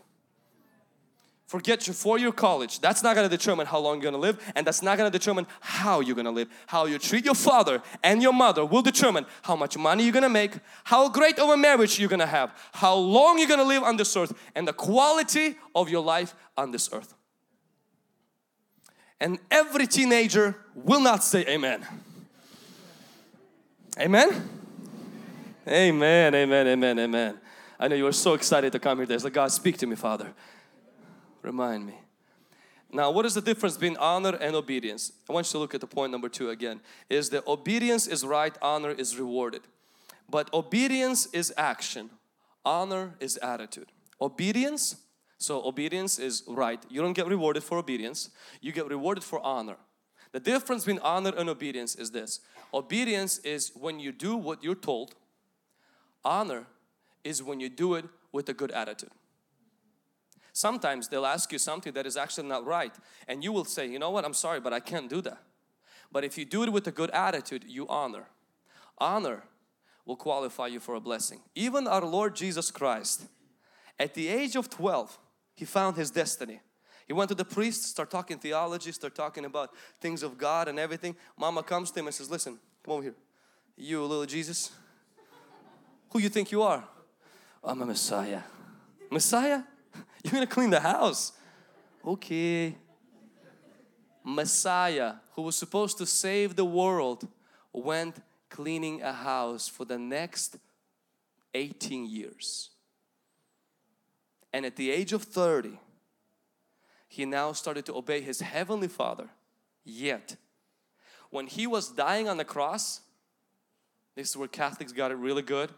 [1.53, 2.81] Forget your four-year college.
[2.81, 5.13] That's not going to determine how long you're going to live and that's not going
[5.13, 6.49] to determine how you're going to live.
[6.67, 10.23] How you treat your father and your mother will determine how much money you're going
[10.23, 10.53] to make,
[10.85, 13.83] how great of a marriage you're going to have, how long you're going to live
[13.83, 17.13] on this earth and the quality of your life on this earth.
[19.21, 21.87] And every teenager will not say amen.
[24.01, 24.49] Amen?
[25.69, 27.39] Amen, amen, amen, amen.
[27.79, 29.07] I know you are so excited to come here.
[29.07, 30.33] There's like, God, speak to me, Father.
[31.43, 31.95] Remind me.
[32.93, 35.13] Now, what is the difference between honor and obedience?
[35.29, 36.81] I want you to look at the point number two again.
[37.09, 39.63] Is that obedience is right, honor is rewarded.
[40.29, 42.11] But obedience is action,
[42.65, 43.89] honor is attitude.
[44.21, 44.97] Obedience,
[45.39, 46.83] so obedience is right.
[46.91, 49.77] You don't get rewarded for obedience, you get rewarded for honor.
[50.33, 52.41] The difference between honor and obedience is this
[52.75, 55.15] obedience is when you do what you're told,
[56.25, 56.67] honor
[57.25, 59.11] is when you do it with a good attitude.
[60.53, 62.93] Sometimes they'll ask you something that is actually not right
[63.27, 65.39] and you will say, you know what, I'm sorry, but I can't do that.
[66.11, 68.27] But if you do it with a good attitude, you honor.
[68.99, 69.45] Honor
[70.05, 71.41] will qualify you for a blessing.
[71.55, 73.27] Even our Lord Jesus Christ,
[73.99, 75.19] at the age of 12,
[75.55, 76.61] He found His destiny.
[77.07, 80.79] He went to the priest, start talking theology, start talking about things of God and
[80.79, 81.17] everything.
[81.37, 83.15] Mama comes to him and says, listen, come over here.
[83.77, 84.71] You little Jesus,
[86.11, 86.85] who you think you are?
[87.65, 88.43] I'm a Messiah.
[89.11, 89.63] Messiah?
[90.25, 91.33] You're gonna clean the house.
[92.05, 92.77] Okay.
[94.25, 97.27] Messiah, who was supposed to save the world,
[97.73, 98.17] went
[98.49, 100.59] cleaning a house for the next
[101.55, 102.71] 18 years.
[104.53, 105.79] And at the age of 30,
[107.09, 109.29] he now started to obey his heavenly Father.
[109.85, 110.37] Yet,
[111.31, 113.01] when he was dying on the cross,
[114.15, 115.71] this is where Catholics got it really good.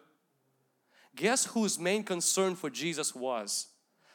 [1.17, 3.69] Guess whose main concern for Jesus was?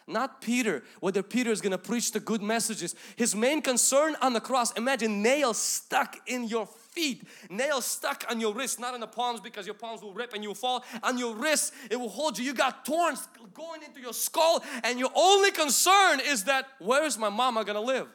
[0.10, 2.95] Not Peter, whether Peter is going to preach the good messages.
[3.15, 8.39] His main concern on the cross, imagine nails stuck in your feet, nails stuck on
[8.39, 10.84] your wrist, not on the palms because your palms will rip and you'll fall.
[11.04, 12.45] On your wrist, it will hold you.
[12.45, 17.17] You got thorns going into your skull, and your only concern is that where is
[17.17, 18.08] my mama going to live?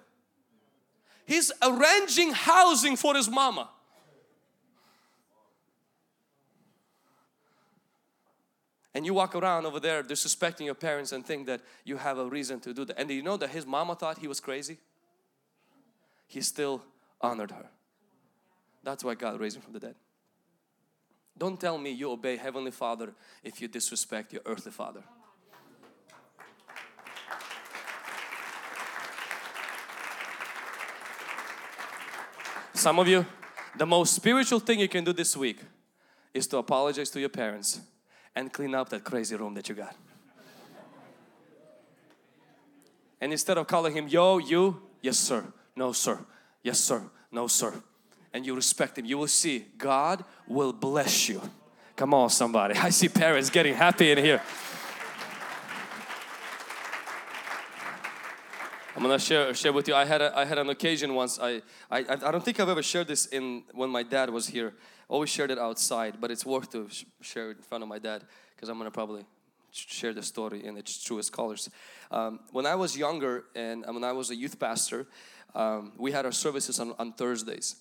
[1.27, 3.71] He's arranging housing for his mama.
[8.95, 12.27] And you walk around over there disrespecting your parents and think that you have a
[12.27, 12.99] reason to do that.
[12.99, 14.79] And do you know that his mama thought he was crazy?
[16.29, 16.83] He still
[17.21, 17.67] honored her.
[18.85, 19.97] That's why God raised him from the dead.
[21.37, 25.03] Don't tell me you obey Heavenly Father if you disrespect your earthly father.
[32.75, 33.27] Some of you,
[33.77, 35.61] the most spiritual thing you can do this week
[36.33, 37.81] is to apologize to your parents
[38.37, 39.95] and clean up that crazy room that you got.
[43.21, 45.45] And instead of calling him, yo, you, yes, sir,
[45.77, 46.19] no, sir,
[46.63, 47.73] yes, sir, no, sir,
[48.33, 51.41] and you respect him, you will see God will bless you.
[51.97, 52.75] Come on, somebody.
[52.79, 54.43] I see parents getting happy in here.
[58.97, 59.95] I'm gonna share share with you.
[59.95, 61.41] I had a, I had an occasion once.
[61.41, 64.75] I, I I don't think I've ever shared this in when my dad was here
[65.09, 67.99] always shared it outside, but it's worth to sh share it in front of my
[67.99, 69.25] dad because I'm gonna probably
[69.71, 71.69] share the story in its truest colors.
[72.11, 75.07] Um, when I was younger and when I was a youth pastor,
[75.55, 77.77] um, we had our services on, on Thursdays.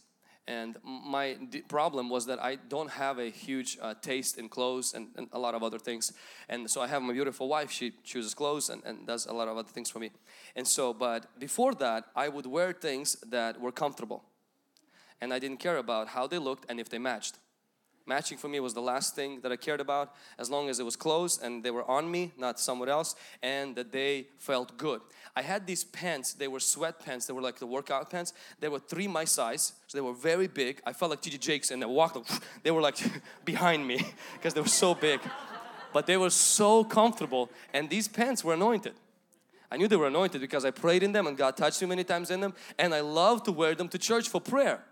[0.45, 1.37] And my
[1.69, 5.39] problem was that I don't have a huge uh, taste in clothes and, and, a
[5.39, 6.11] lot of other things.
[6.49, 9.47] And so I have my beautiful wife, she chooses clothes and, and does a lot
[9.47, 10.11] of other things for me.
[10.57, 14.25] And so, but before that, I would wear things that were comfortable
[15.23, 17.37] and I didn't care about how they looked and if they matched.
[18.05, 20.83] Matching for me was the last thing that I cared about as long as it
[20.83, 24.99] was clothes and they were on me, not somewhere else, and that they felt good.
[25.33, 28.33] I had these pants, they were sweat pants, they were like the workout pants.
[28.59, 30.81] They were three my size, so they were very big.
[30.85, 32.97] I felt like TD Jakes and I walked, they were like
[33.45, 35.21] behind me because they were so big.
[35.93, 38.95] But they were so comfortable and these pants were anointed.
[39.71, 42.03] I knew they were anointed because I prayed in them and God touched me many
[42.03, 44.83] times in them and I love to wear them to church for prayer.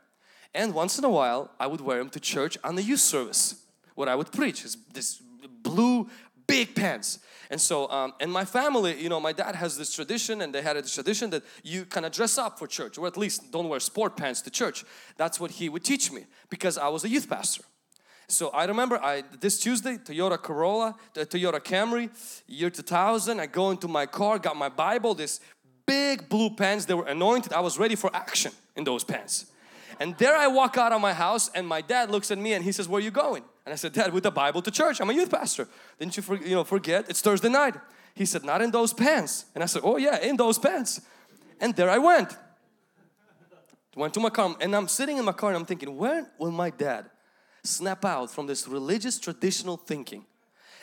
[0.53, 3.63] And once in a while, I would wear them to church on the youth service
[3.95, 4.63] where I would preach.
[4.63, 5.21] This, this
[5.63, 6.09] blue
[6.47, 7.19] big pants.
[7.49, 10.61] And so, um, and my family, you know, my dad has this tradition and they
[10.61, 13.69] had a tradition that you kind of dress up for church or at least don't
[13.69, 14.83] wear sport pants to church.
[15.17, 17.63] That's what he would teach me because I was a youth pastor.
[18.27, 22.09] So I remember I this Tuesday, Toyota Corolla, the Toyota Camry,
[22.47, 25.41] year 2000, I go into my car, got my Bible, this
[25.85, 27.51] big blue pants, they were anointed.
[27.51, 29.50] I was ready for action in those pants.
[29.99, 32.63] And there I walk out of my house and my dad looks at me and
[32.63, 33.43] he says, where are you going?
[33.65, 34.99] And I said, Dad, with the Bible to church.
[34.99, 35.67] I'm a youth pastor.
[35.99, 37.09] Didn't you, for, you know, forget?
[37.09, 37.75] It's Thursday night.
[38.15, 39.45] He said, not in those pants.
[39.53, 41.01] And I said, oh yeah, in those pants.
[41.59, 42.35] And there I went.
[43.95, 46.51] Went to my car and I'm sitting in my car and I'm thinking, when will
[46.51, 47.09] my dad
[47.63, 50.25] snap out from this religious traditional thinking?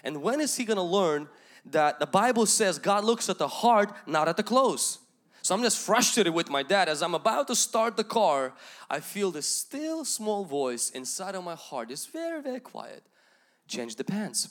[0.05, 1.29] And when is he to learn
[1.66, 4.99] that the Bible says God looks at the heart, not at the clothes?
[5.48, 6.90] So I'm just frustrated with my dad.
[6.90, 8.52] As I'm about to start the car,
[8.90, 11.90] I feel this still small voice inside of my heart.
[11.90, 13.02] It's very, very quiet.
[13.66, 14.50] Change the pants.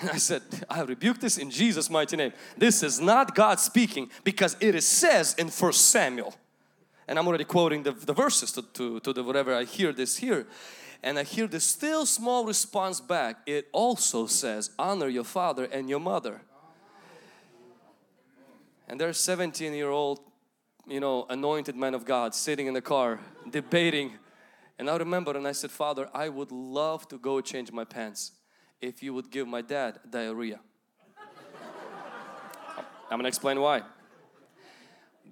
[0.00, 2.32] And I said, I rebuke this in Jesus' mighty name.
[2.56, 6.34] This is not God speaking because it says in First Samuel.
[7.06, 10.16] And I'm already quoting the, the verses to, to, to the whatever I hear this
[10.16, 10.48] here.
[11.04, 13.36] And I hear the still small response back.
[13.46, 16.40] It also says, honor your father and your mother
[18.88, 20.20] and there's 17 year old
[20.86, 24.14] you know anointed man of God sitting in the car debating.
[24.78, 28.32] And I remember and I said father I would love to go change my pants
[28.80, 30.60] if you would give my dad diarrhea.
[33.10, 33.82] I'm gonna explain why.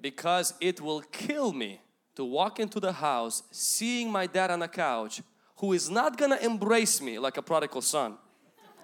[0.01, 1.81] Because it will kill me
[2.16, 5.23] to walk into the house seeing my dad on the couch
[5.57, 8.19] who is not gonna embrace me like a prodigal son.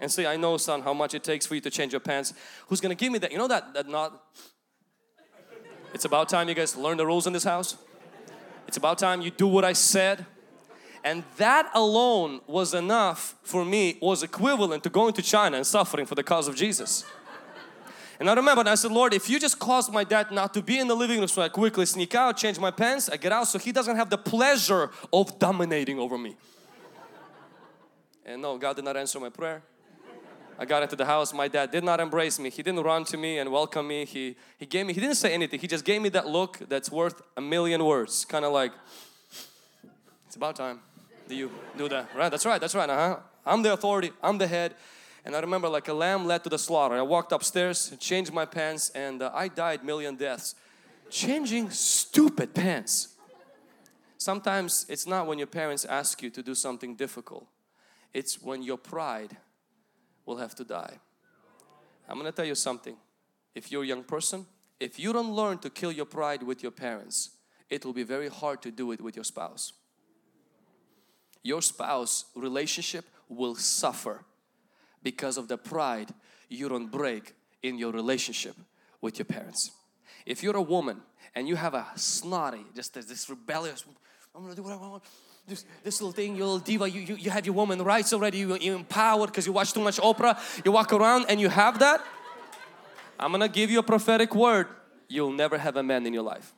[0.01, 2.33] And say I know son how much it takes for you to change your pants.
[2.69, 3.33] Who's gonna give me that?
[3.33, 4.23] You know that that not
[5.93, 7.77] it's about time you guys learn the rules in this house.
[8.67, 10.27] It's about time you do what I said.
[11.05, 16.07] And that alone was enough for me, was equivalent to going to China and suffering
[16.07, 17.05] for the cause of Jesus.
[18.21, 20.63] And I remember, and I said, Lord, if you just caused my dad not to
[20.63, 23.33] be in the living room so I quickly sneak out, change my pants, I get
[23.33, 26.37] out so he doesn't have the pleasure of dominating over me.
[28.25, 29.65] And no, God did not answer my prayer.
[30.59, 31.33] I got into the house.
[31.33, 32.51] My dad did not embrace me.
[32.51, 34.05] He didn't run to me and welcome me.
[34.05, 35.59] He, he gave me, he didn't say anything.
[35.59, 38.25] He just gave me that look that's worth a million words.
[38.25, 38.73] Kind of like,
[40.27, 40.81] it's about time.
[41.29, 42.15] Do you do that?
[42.15, 42.89] Right, that's right, that's right.
[42.89, 43.19] Uh-huh.
[43.45, 44.75] I'm the authority, I'm the head.
[45.25, 46.97] And I remember like a lamb led to the slaughter.
[46.97, 50.55] I walked upstairs, changed my pants, and uh, I died million deaths.
[51.11, 53.09] Changing stupid pants.
[54.19, 57.47] Sometimes it's not when your parents ask you to do something difficult.
[58.13, 59.37] It's when your pride
[60.27, 60.99] will have to die.
[62.09, 62.97] I'm going to tell you something.
[63.55, 64.47] If you're a young person,
[64.81, 67.31] if you don't learn to kill your pride with your parents,
[67.71, 69.73] it will be very hard to do it with your spouse.
[71.43, 74.25] Your spouse relationship will suffer
[75.03, 76.13] because of the pride
[76.49, 78.57] you don't break in your relationship
[79.01, 79.71] with your parents.
[80.27, 81.03] If you're a woman
[81.35, 83.85] and you have a snotty, just this rebellious,
[84.35, 85.03] I'm gonna do what I want,
[85.47, 88.39] this, this little thing, your little diva, you, you, you have your woman rights already,
[88.39, 91.79] you, you're empowered because you watch too much Oprah, you walk around and you have
[91.81, 92.05] that.
[93.19, 94.69] I'm gonna give you a prophetic word.
[95.09, 96.55] You'll never have a man in your life.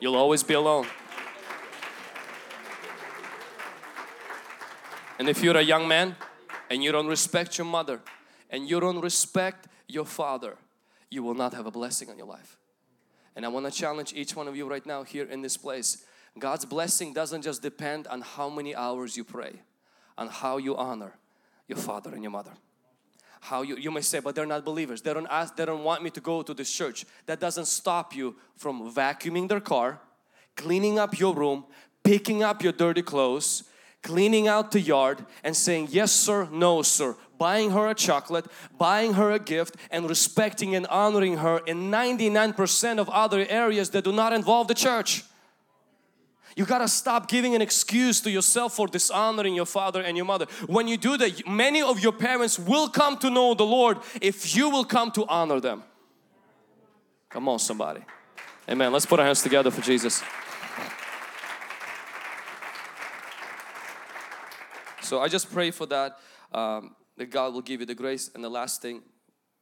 [0.00, 0.86] You'll always be alone.
[5.18, 6.16] And if you're a young man
[6.70, 8.00] and you don't respect your mother
[8.50, 10.56] and you don't respect your father,
[11.10, 12.58] you will not have a blessing on your life.
[13.34, 16.04] And I want to challenge each one of you right now here in this place.
[16.38, 19.54] God's blessing doesn't just depend on how many hours you pray,
[20.16, 21.14] on how you honor
[21.68, 22.52] your father and your mother.
[23.40, 25.02] How you, you may say, but they're not believers.
[25.02, 27.04] They don't ask, they don't want me to go to this church.
[27.26, 30.00] That doesn't stop you from vacuuming their car,
[30.56, 31.64] cleaning up your room,
[32.04, 33.64] picking up your dirty clothes,
[34.02, 38.46] cleaning out the yard and saying yes sir, no sir, buying her a chocolate,
[38.78, 44.04] buying her a gift and respecting and honoring her in 99% of other areas that
[44.04, 45.24] do not involve the church.
[46.54, 50.46] You gotta stop giving an excuse to yourself for dishonoring your father and your mother.
[50.66, 54.54] When you do that, many of your parents will come to know the Lord if
[54.54, 55.82] you will come to honor them.
[57.30, 58.02] Come on somebody.
[58.68, 58.92] Amen.
[58.92, 60.22] Let's put our hands together for Jesus.
[65.12, 66.18] So I just pray for that,
[66.54, 68.30] um, that God will give you the grace.
[68.34, 69.02] And the last thing,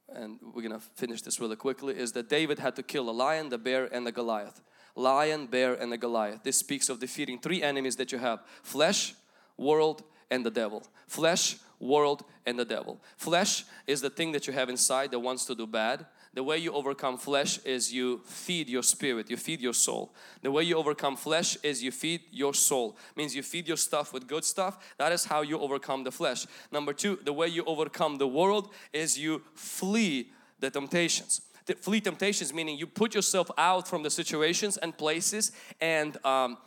[0.07, 3.49] and we're gonna finish this really quickly, is that David had to kill a lion,
[3.49, 4.61] the bear, and the Goliath.
[4.95, 6.43] Lion, bear, and the Goliath.
[6.43, 9.13] This speaks of defeating three enemies that you have flesh,
[9.57, 10.87] world, and the devil.
[11.05, 13.01] Flesh, world, and the devil.
[13.17, 16.05] Flesh is the thing that you have inside that wants to do bad.
[16.33, 20.13] The way you overcome flesh is you feed your spirit, you feed your soul.
[20.41, 22.97] The way you overcome flesh is you feed your soul.
[23.17, 24.93] Means you feed your stuff with good stuff.
[24.97, 26.47] That is how you overcome the flesh.
[26.71, 31.41] Number two, the way you overcome the world is you flee the temptations.
[31.65, 35.51] The flee temptations meaning you put yourself out from the situations and places
[35.81, 36.57] and um,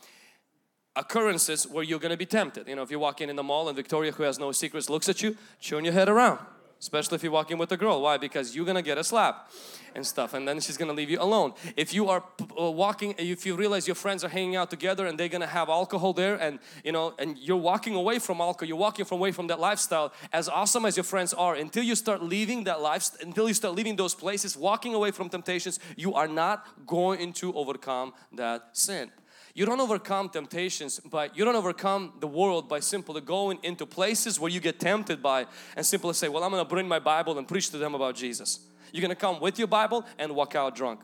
[0.95, 2.69] occurrences where you're going to be tempted.
[2.69, 4.91] You know, if you walk in in the mall and Victoria, who has no secrets,
[4.91, 6.39] looks at you, turn your head around
[6.85, 8.03] especially if you're walking with a girl.
[8.03, 8.19] Why?
[8.19, 9.51] Because you're gonna get a slap
[9.95, 11.55] and stuff and then she's gonna leave you alone.
[11.79, 12.23] If you are
[12.61, 15.71] uh, walking if you realize your friends are hanging out together and they're gonna have
[15.71, 19.47] alcohol there and you know and you're walking away from alcohol you're walking away from
[19.47, 23.49] that lifestyle as awesome as your friends are until you start leaving that life until
[23.49, 28.13] you start leaving those places walking away from temptations you are not going to overcome
[28.31, 29.11] that sin
[29.55, 34.39] you don't overcome temptations but you don't overcome the world by simply going into places
[34.41, 35.47] where you get tempted by
[35.77, 38.17] and simply say, well, I'm going to bring my Bible and preach to them about
[38.17, 38.61] Jesus.
[38.93, 41.01] You're going to come with your Bible and walk out drunk.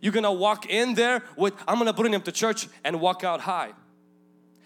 [0.00, 3.00] You're going to walk in there with, I'm going to bring them to church and
[3.00, 3.72] walk out high.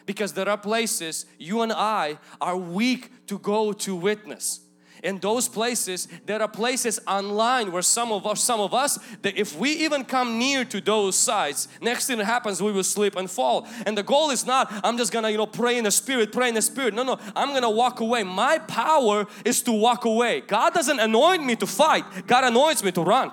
[0.07, 4.61] Because there are places you and I are weak to go to witness
[5.03, 9.37] in those places there are places online where some of us some of us that
[9.37, 13.17] if we even come near to those sites next thing that happens we will slip
[13.17, 13.67] and fall.
[13.85, 16.49] And the goal is not I'm just gonna you know pray in the spirit pray
[16.49, 16.95] in the spirit.
[16.95, 18.23] No no I'm gonna walk away.
[18.23, 20.41] My power is to walk away.
[20.43, 22.05] God doesn't anoint me to fight.
[22.27, 23.33] God anoints me to run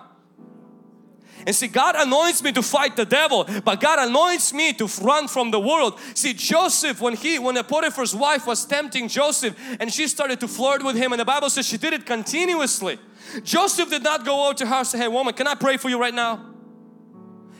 [1.45, 5.27] and see, God anoints me to fight the devil, but God anoints me to run
[5.27, 5.99] from the world.
[6.13, 10.83] See, Joseph, when he, when Potiphar's wife was tempting Joseph and she started to flirt
[10.83, 12.99] with him, and the Bible says she did it continuously.
[13.43, 15.89] Joseph did not go out to her and say, Hey, woman, can I pray for
[15.89, 16.45] you right now?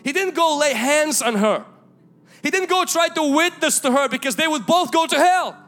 [0.04, 1.66] He didn't go lay hands on her.
[2.42, 5.63] He didn't go try to witness to her because they would both go to hell.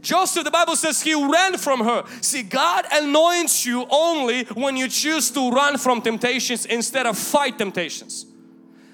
[0.00, 2.04] Joseph, the Bible says he ran from her.
[2.20, 7.58] See, God anoints you only when you choose to run from temptations instead of fight
[7.58, 8.26] temptations.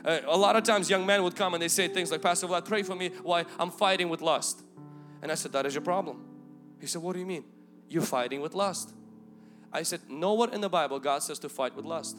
[0.04, 2.46] Uh, a lot of times young men would come and they say things like, Pastor
[2.46, 4.62] Vlad, pray for me why I'm fighting with lust.
[5.20, 6.24] And I said, that is your problem.
[6.80, 7.44] He said, what do you mean?
[7.88, 8.92] You're fighting with lust.
[9.72, 12.16] I said, nowhere in the Bible God says to fight with lust.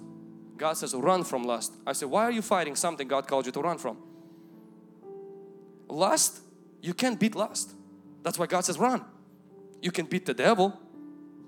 [0.58, 1.74] God says run from lust.
[1.86, 3.98] I said, why are you fighting something God called you to run from?
[5.88, 6.42] Lust,
[6.82, 7.74] you can't beat lust.
[8.28, 9.06] That's why God says run.
[9.82, 10.78] You can beat the devil.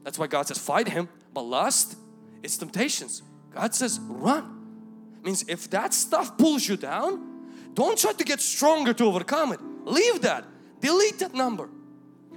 [0.05, 1.09] That's why God says fight him.
[1.34, 1.97] But lust,
[2.41, 3.21] it's temptations.
[3.53, 5.19] God says run.
[5.21, 9.59] Means if that stuff pulls you down, don't try to get stronger to overcome it.
[9.84, 10.45] Leave that.
[10.80, 11.69] Delete that number.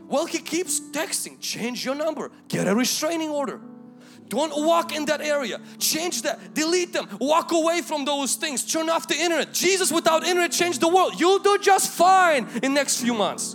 [0.09, 1.38] Well, he keeps texting.
[1.38, 2.32] Change your number.
[2.49, 3.61] Get a restraining order.
[4.26, 5.61] Don't walk in that area.
[5.78, 6.53] Change that.
[6.53, 7.07] Delete them.
[7.20, 8.64] Walk away from those things.
[8.64, 9.53] Turn off the internet.
[9.53, 11.20] Jesus without internet changed the world.
[11.20, 13.55] You'll do just fine in next few months.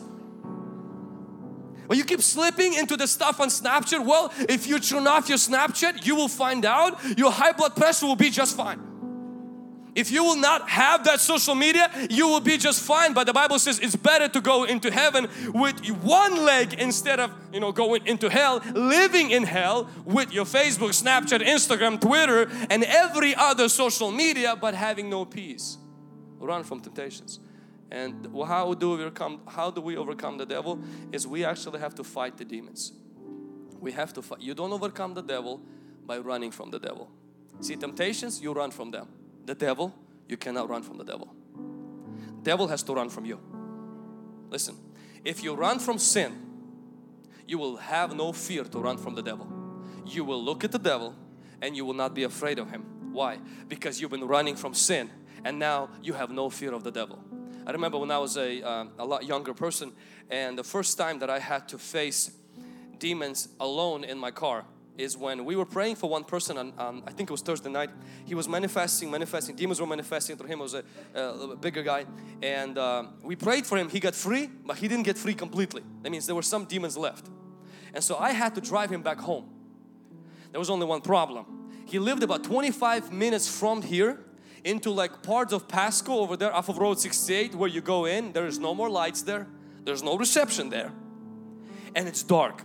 [1.87, 5.37] But you keep slipping into the stuff on Snapchat, well, if you turn off your
[5.37, 8.81] Snapchat, you will find out your high blood pressure will be just fine.
[9.97, 13.13] If you will not have that social media, you will be just fine.
[13.13, 17.31] But the Bible says it's better to go into heaven with one leg instead of,
[17.51, 22.83] you know, going into hell, living in hell with your Facebook, Snapchat, Instagram, Twitter, and
[22.83, 25.79] every other social media, but having no peace.
[26.37, 27.39] Run from temptations.
[27.89, 30.79] And how do we overcome how do we overcome the devil
[31.11, 32.91] is we actually have to fight the demons.
[33.79, 34.41] We have to fight.
[34.41, 35.61] You don't overcome the devil
[36.05, 37.09] by running from the devil.
[37.61, 39.07] See temptations, you run from them.
[39.45, 39.93] The devil,
[40.27, 41.33] you cannot run from the devil.
[42.43, 43.39] Devil has to run from you.
[44.49, 44.75] Listen,
[45.23, 46.33] if you run from sin,
[47.47, 49.47] you will have no fear to run from the devil.
[50.05, 51.15] You will look at the devil
[51.61, 52.85] and you will not be afraid of him.
[53.11, 53.39] Why?
[53.67, 55.09] Because you've been running from sin
[55.43, 57.23] and now you have no fear of the devil.
[57.67, 59.91] I remember when I was a, um, a lot younger person
[60.31, 62.31] and the first time that I had to face
[62.97, 64.63] demons alone in my car
[64.97, 67.69] is when we were praying for one person on um, I think it was Thursday
[67.69, 67.89] night.
[68.23, 69.57] He was manifesting manifesting.
[69.57, 70.61] Demons were manifesting through him.
[70.61, 72.05] It was a, a bigger guy.
[72.41, 73.89] And uh, we prayed for him.
[73.89, 75.83] He got free but he didn't get free completely.
[76.03, 77.25] That means there were some demons left.
[77.93, 79.49] And so I had to drive him back home.
[80.51, 81.45] There was only one problem.
[81.85, 84.21] He lived about 25 minutes from here
[84.63, 88.33] into like parts of Pasco over there off of Road 68 where you go in.
[88.33, 89.47] There is no more lights there.
[89.83, 90.91] There's no reception there.
[91.95, 92.63] And it's dark.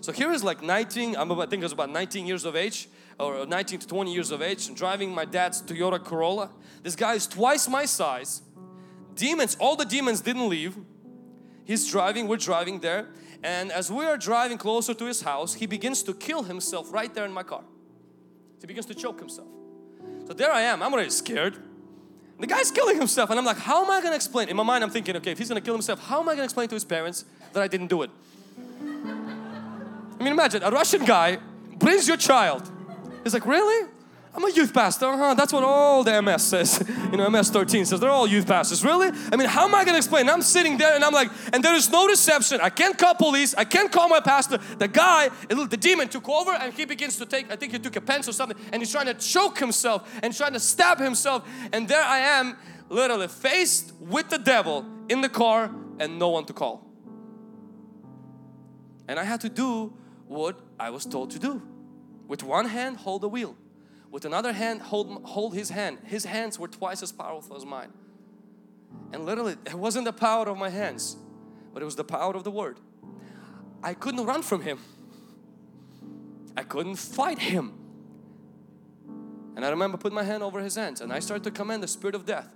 [0.00, 2.56] So here is like 19, I'm about, I think I was about 19 years of
[2.56, 6.50] age or 19 to 20 years of age and driving my dad's Toyota Corolla.
[6.82, 8.42] This guy is twice my size.
[9.14, 10.76] Demons, all the demons didn't leave.
[11.64, 13.08] He's driving, we're driving there.
[13.42, 17.12] And as we are driving closer to his house, he begins to kill himself right
[17.14, 17.64] there in my car.
[18.60, 19.48] He begins to choke himself.
[20.30, 21.56] So there I am, I'm already scared.
[22.38, 24.48] The guy's killing himself and I'm like, how am I to explain?
[24.48, 26.44] In my mind I'm thinking, okay, if he's to kill himself, how am I to
[26.44, 28.10] explain to his parents that I didn't do it?
[28.80, 31.38] I mean imagine a Russian guy
[31.78, 32.70] brings your child
[33.24, 33.88] He's like, really?
[34.32, 35.34] I'm a youth pastor, huh?
[35.34, 36.84] That's what all the MS says.
[37.10, 38.84] You know, MS 13 says they're all youth pastors.
[38.84, 39.10] Really?
[39.32, 40.28] I mean, how am I gonna explain?
[40.28, 42.60] I'm sitting there and I'm like, and there is no reception.
[42.60, 43.56] I can't call police.
[43.56, 44.58] I can't call my pastor.
[44.78, 47.96] The guy, the demon took over and he begins to take, I think he took
[47.96, 51.48] a pencil or something, and he's trying to choke himself and trying to stab himself.
[51.72, 52.56] And there I am,
[52.88, 56.86] literally faced with the devil in the car and no one to call.
[59.08, 59.92] And I had to do
[60.28, 61.60] what I was told to do.
[62.28, 63.56] With one hand, hold the wheel
[64.10, 65.98] with another hand hold, hold his hand.
[66.04, 67.92] His hands were twice as powerful as mine.
[69.12, 71.16] And literally, it wasn't the power of my hands,
[71.72, 72.78] but it was the power of the word.
[73.82, 74.78] I couldn't run from him.
[76.56, 77.74] I couldn't fight him.
[79.56, 81.88] And I remember putting my hand over his hands and I started to command the
[81.88, 82.48] spirit of death.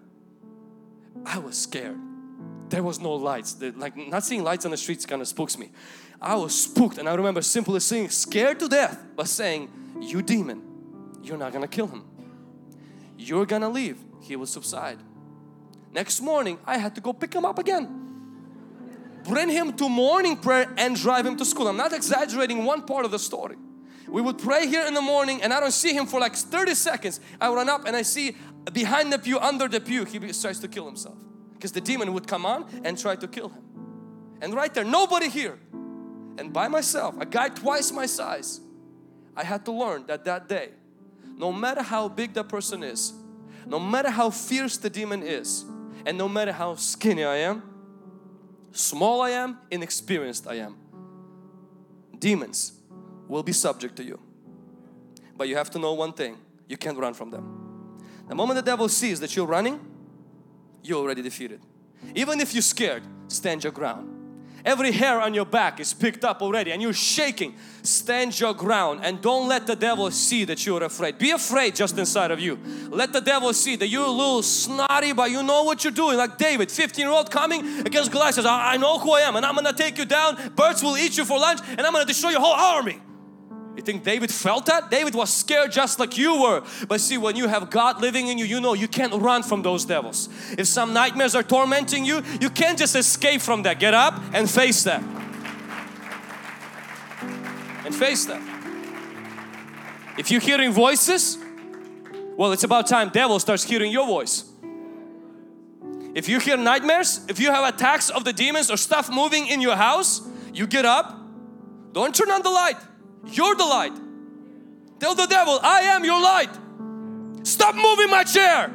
[1.24, 1.98] I was scared.
[2.68, 3.54] There was no lights.
[3.54, 5.70] The, like not seeing lights on the streets kind of spooks me.
[6.20, 10.62] I was spooked and I remember simply saying, scared to death, but saying, you demon,
[11.24, 12.04] you're not gonna kill him.
[13.16, 13.98] You're gonna leave.
[14.20, 14.98] He will subside.
[15.92, 18.00] Next morning, I had to go pick him up again.
[19.24, 21.68] Bring him to morning prayer and drive him to school.
[21.68, 23.56] I'm not exaggerating one part of the story.
[24.08, 26.74] We would pray here in the morning and I don't see him for like 30
[26.74, 27.20] seconds.
[27.40, 28.36] I run up and I see
[28.72, 31.16] behind the pew, under the pew, he starts to kill himself.
[31.54, 33.62] Because the demon would come on and try to kill him.
[34.42, 35.58] And right there, nobody here.
[36.36, 38.60] And by myself, a guy twice my size,
[39.36, 40.70] I had to learn that that day
[41.36, 43.12] no matter how big that person is,
[43.66, 45.64] no matter how fierce the demon is,
[46.06, 47.62] and no matter how skinny I am,
[48.72, 50.76] small I am, inexperienced I am,
[52.18, 52.72] demons
[53.28, 54.20] will be subject to you.
[55.36, 58.00] But you have to know one thing, you can't run from them.
[58.28, 59.80] The moment the devil sees that you're running,
[60.82, 61.60] you're already defeated.
[62.14, 64.13] Even if you're scared, stand your ground.
[64.64, 67.54] Every hair on your back is picked up already and you're shaking.
[67.82, 71.18] Stand your ground and don't let the devil see that you're afraid.
[71.18, 72.58] Be afraid just inside of you.
[72.88, 76.16] Let the devil see that you're a little snotty but you know what you're doing.
[76.16, 79.44] Like David, 15 year old coming against Goliath says, I know who I am and
[79.44, 80.52] I'm gonna take you down.
[80.56, 83.00] Birds will eat you for lunch and I'm gonna destroy your whole army.
[83.84, 84.90] Think David felt that?
[84.90, 86.62] David was scared just like you were.
[86.88, 89.62] But see, when you have God living in you, you know you can't run from
[89.62, 90.28] those devils.
[90.56, 93.78] If some nightmares are tormenting you, you can't just escape from that.
[93.78, 95.02] Get up and face them.
[97.84, 98.42] And face them.
[100.16, 101.36] If you're hearing voices,
[102.36, 104.44] well, it's about time devil starts hearing your voice.
[106.14, 109.60] If you hear nightmares, if you have attacks of the demons or stuff moving in
[109.60, 111.20] your house, you get up.
[111.92, 112.76] Don't turn on the light
[113.26, 113.92] you're the light.
[115.00, 116.50] Tell the devil, I am your light.
[117.42, 118.72] Stop moving my chair.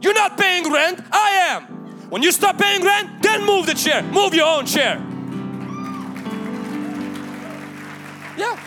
[0.00, 1.64] You're not paying rent, I am.
[2.10, 4.02] When you stop paying rent, then move the chair.
[4.02, 4.96] Move your own chair.
[8.36, 8.58] Yeah.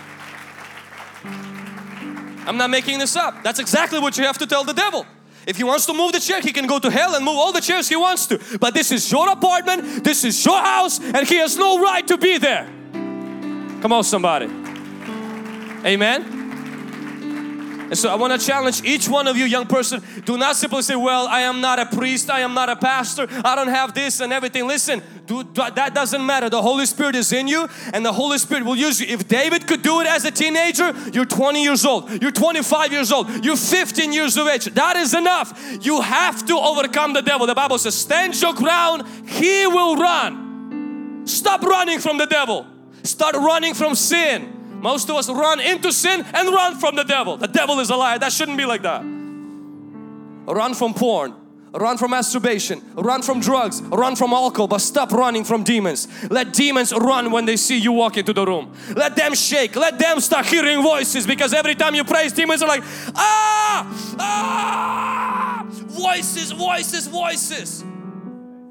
[2.46, 3.44] I'm not making this up.
[3.44, 5.06] That's exactly what you have to tell the devil.
[5.46, 7.54] If he wants to move the chair, he can go to hell and move all
[7.54, 8.58] the chairs he wants to.
[8.60, 12.18] But this is your apartment, this is your house, and he has no right to
[12.18, 12.68] be there.
[13.82, 14.67] Come on, somebody.
[15.88, 16.48] Amen.
[17.90, 20.82] And so I want to challenge each one of you young person, do not simply
[20.82, 23.94] say, well, I am not a priest, I am not a pastor, I don't have
[23.94, 24.68] this and everything.
[24.68, 26.50] Listen, do, that doesn't matter.
[26.50, 29.08] The Holy Spirit is in you and the Holy Spirit will use you.
[29.08, 33.10] If David could do it as a teenager, you're 20 years old, you're 25 years
[33.14, 34.66] old, you're 15 years of age.
[34.66, 35.58] That is enough.
[35.82, 37.48] You have to overcome the devil.
[37.48, 41.26] The Bible says, stand your ground, he will run.
[41.26, 42.68] Stop running from the devil.
[43.04, 44.57] Start running from sin.
[44.88, 47.36] Most of us run into sin and run from the devil.
[47.36, 48.20] The devil is a liar.
[48.20, 49.02] That shouldn't be like that.
[49.02, 51.36] Run from porn.
[51.74, 56.08] Run from masturbation, run from drugs, run from alcohol, but stop running from demons.
[56.32, 58.74] Let demons run when they see you walk into the room.
[58.96, 62.70] Let them shake, let them start hearing voices because every time you praise, demons are
[62.70, 62.84] like,
[63.14, 67.84] ah, ah, voices, voices, voices.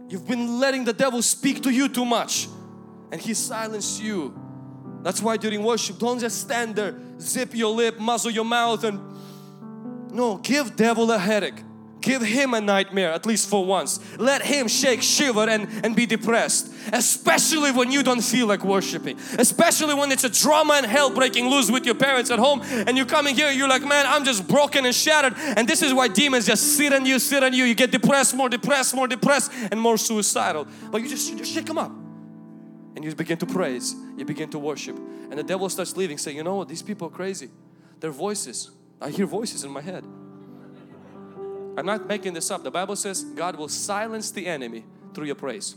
[0.08, 2.48] You've been letting the devil speak to you too much
[3.12, 4.45] and he silenced you
[5.07, 8.98] that's why during worship, don't just stand there, zip your lip, muzzle your mouth and
[10.12, 11.62] no, give devil a headache.
[12.00, 14.00] Give him a nightmare at least for once.
[14.18, 16.74] Let him shake, shiver and, and be depressed.
[16.92, 19.16] Especially when you don't feel like worshiping.
[19.38, 22.96] Especially when it's a drama and hell breaking loose with your parents at home and
[22.96, 25.34] you're coming here, you're like, man, I'm just broken and shattered.
[25.36, 27.62] And this is why demons just sit on you, sit on you.
[27.62, 30.66] You get depressed, more depressed, more depressed and more suicidal.
[30.90, 32.05] But you just, you just shake them up
[32.97, 36.36] and you begin to praise, you begin to worship, and the devil starts leaving, saying,
[36.36, 37.51] You know what, these people are crazy.
[38.01, 38.70] Their voices,
[39.01, 40.05] I hear voices in my head.
[41.76, 42.64] I'm not making this up.
[42.64, 45.76] The Bible says God will silence the enemy through your praise.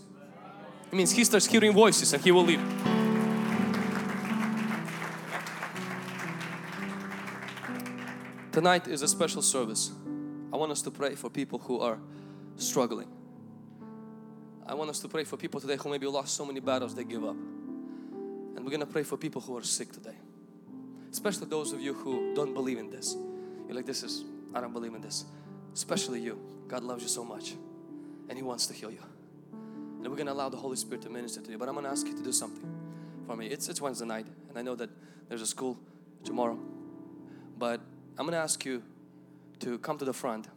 [0.92, 2.62] It means he starts hearing voices and he will leave.
[8.54, 9.92] Tonight is a special service.
[10.52, 12.00] I want us to pray for people who are
[12.56, 13.19] struggling.
[14.70, 17.04] I want us to pray for people today who maybe lost so many battles they
[17.04, 17.36] give up.
[17.36, 20.14] And we're going to pray for people who are sick today.
[21.12, 23.16] Especially those of you who don't believe in this.
[23.66, 25.26] You're like, this is, I don't believe in this.
[25.74, 26.40] Especially you.
[26.68, 27.56] God loves you so much
[28.30, 29.02] and He wants to heal you.
[29.54, 31.58] And we're going to allow the Holy Spirit to minister to you.
[31.58, 32.72] But I'm going to ask you to do something
[33.26, 33.48] for me.
[33.48, 34.92] It's, it's Wednesday night and I know that
[35.30, 35.80] there's a school
[36.24, 36.60] tomorrow.
[37.58, 37.82] But
[38.20, 38.84] I'm going to ask you
[39.62, 40.48] to come to the front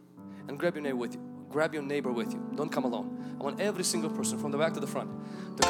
[0.47, 1.32] and grab your neighbor with you.
[1.53, 2.41] Grab your neighbor with you.
[2.55, 3.35] Don't come alone.
[3.39, 5.07] I want every single person from the back to the front.
[5.61, 5.67] to-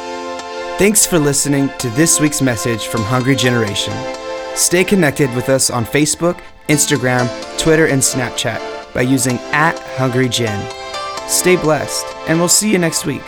[0.77, 3.93] Thanks for listening to this week's message from Hungry Generation.
[4.55, 7.27] Stay connected with us on Facebook, Instagram,
[7.59, 8.61] Twitter, and Snapchat
[8.93, 10.57] by using at Hungry Gen.
[11.27, 13.21] Stay blessed, and we'll see you next week.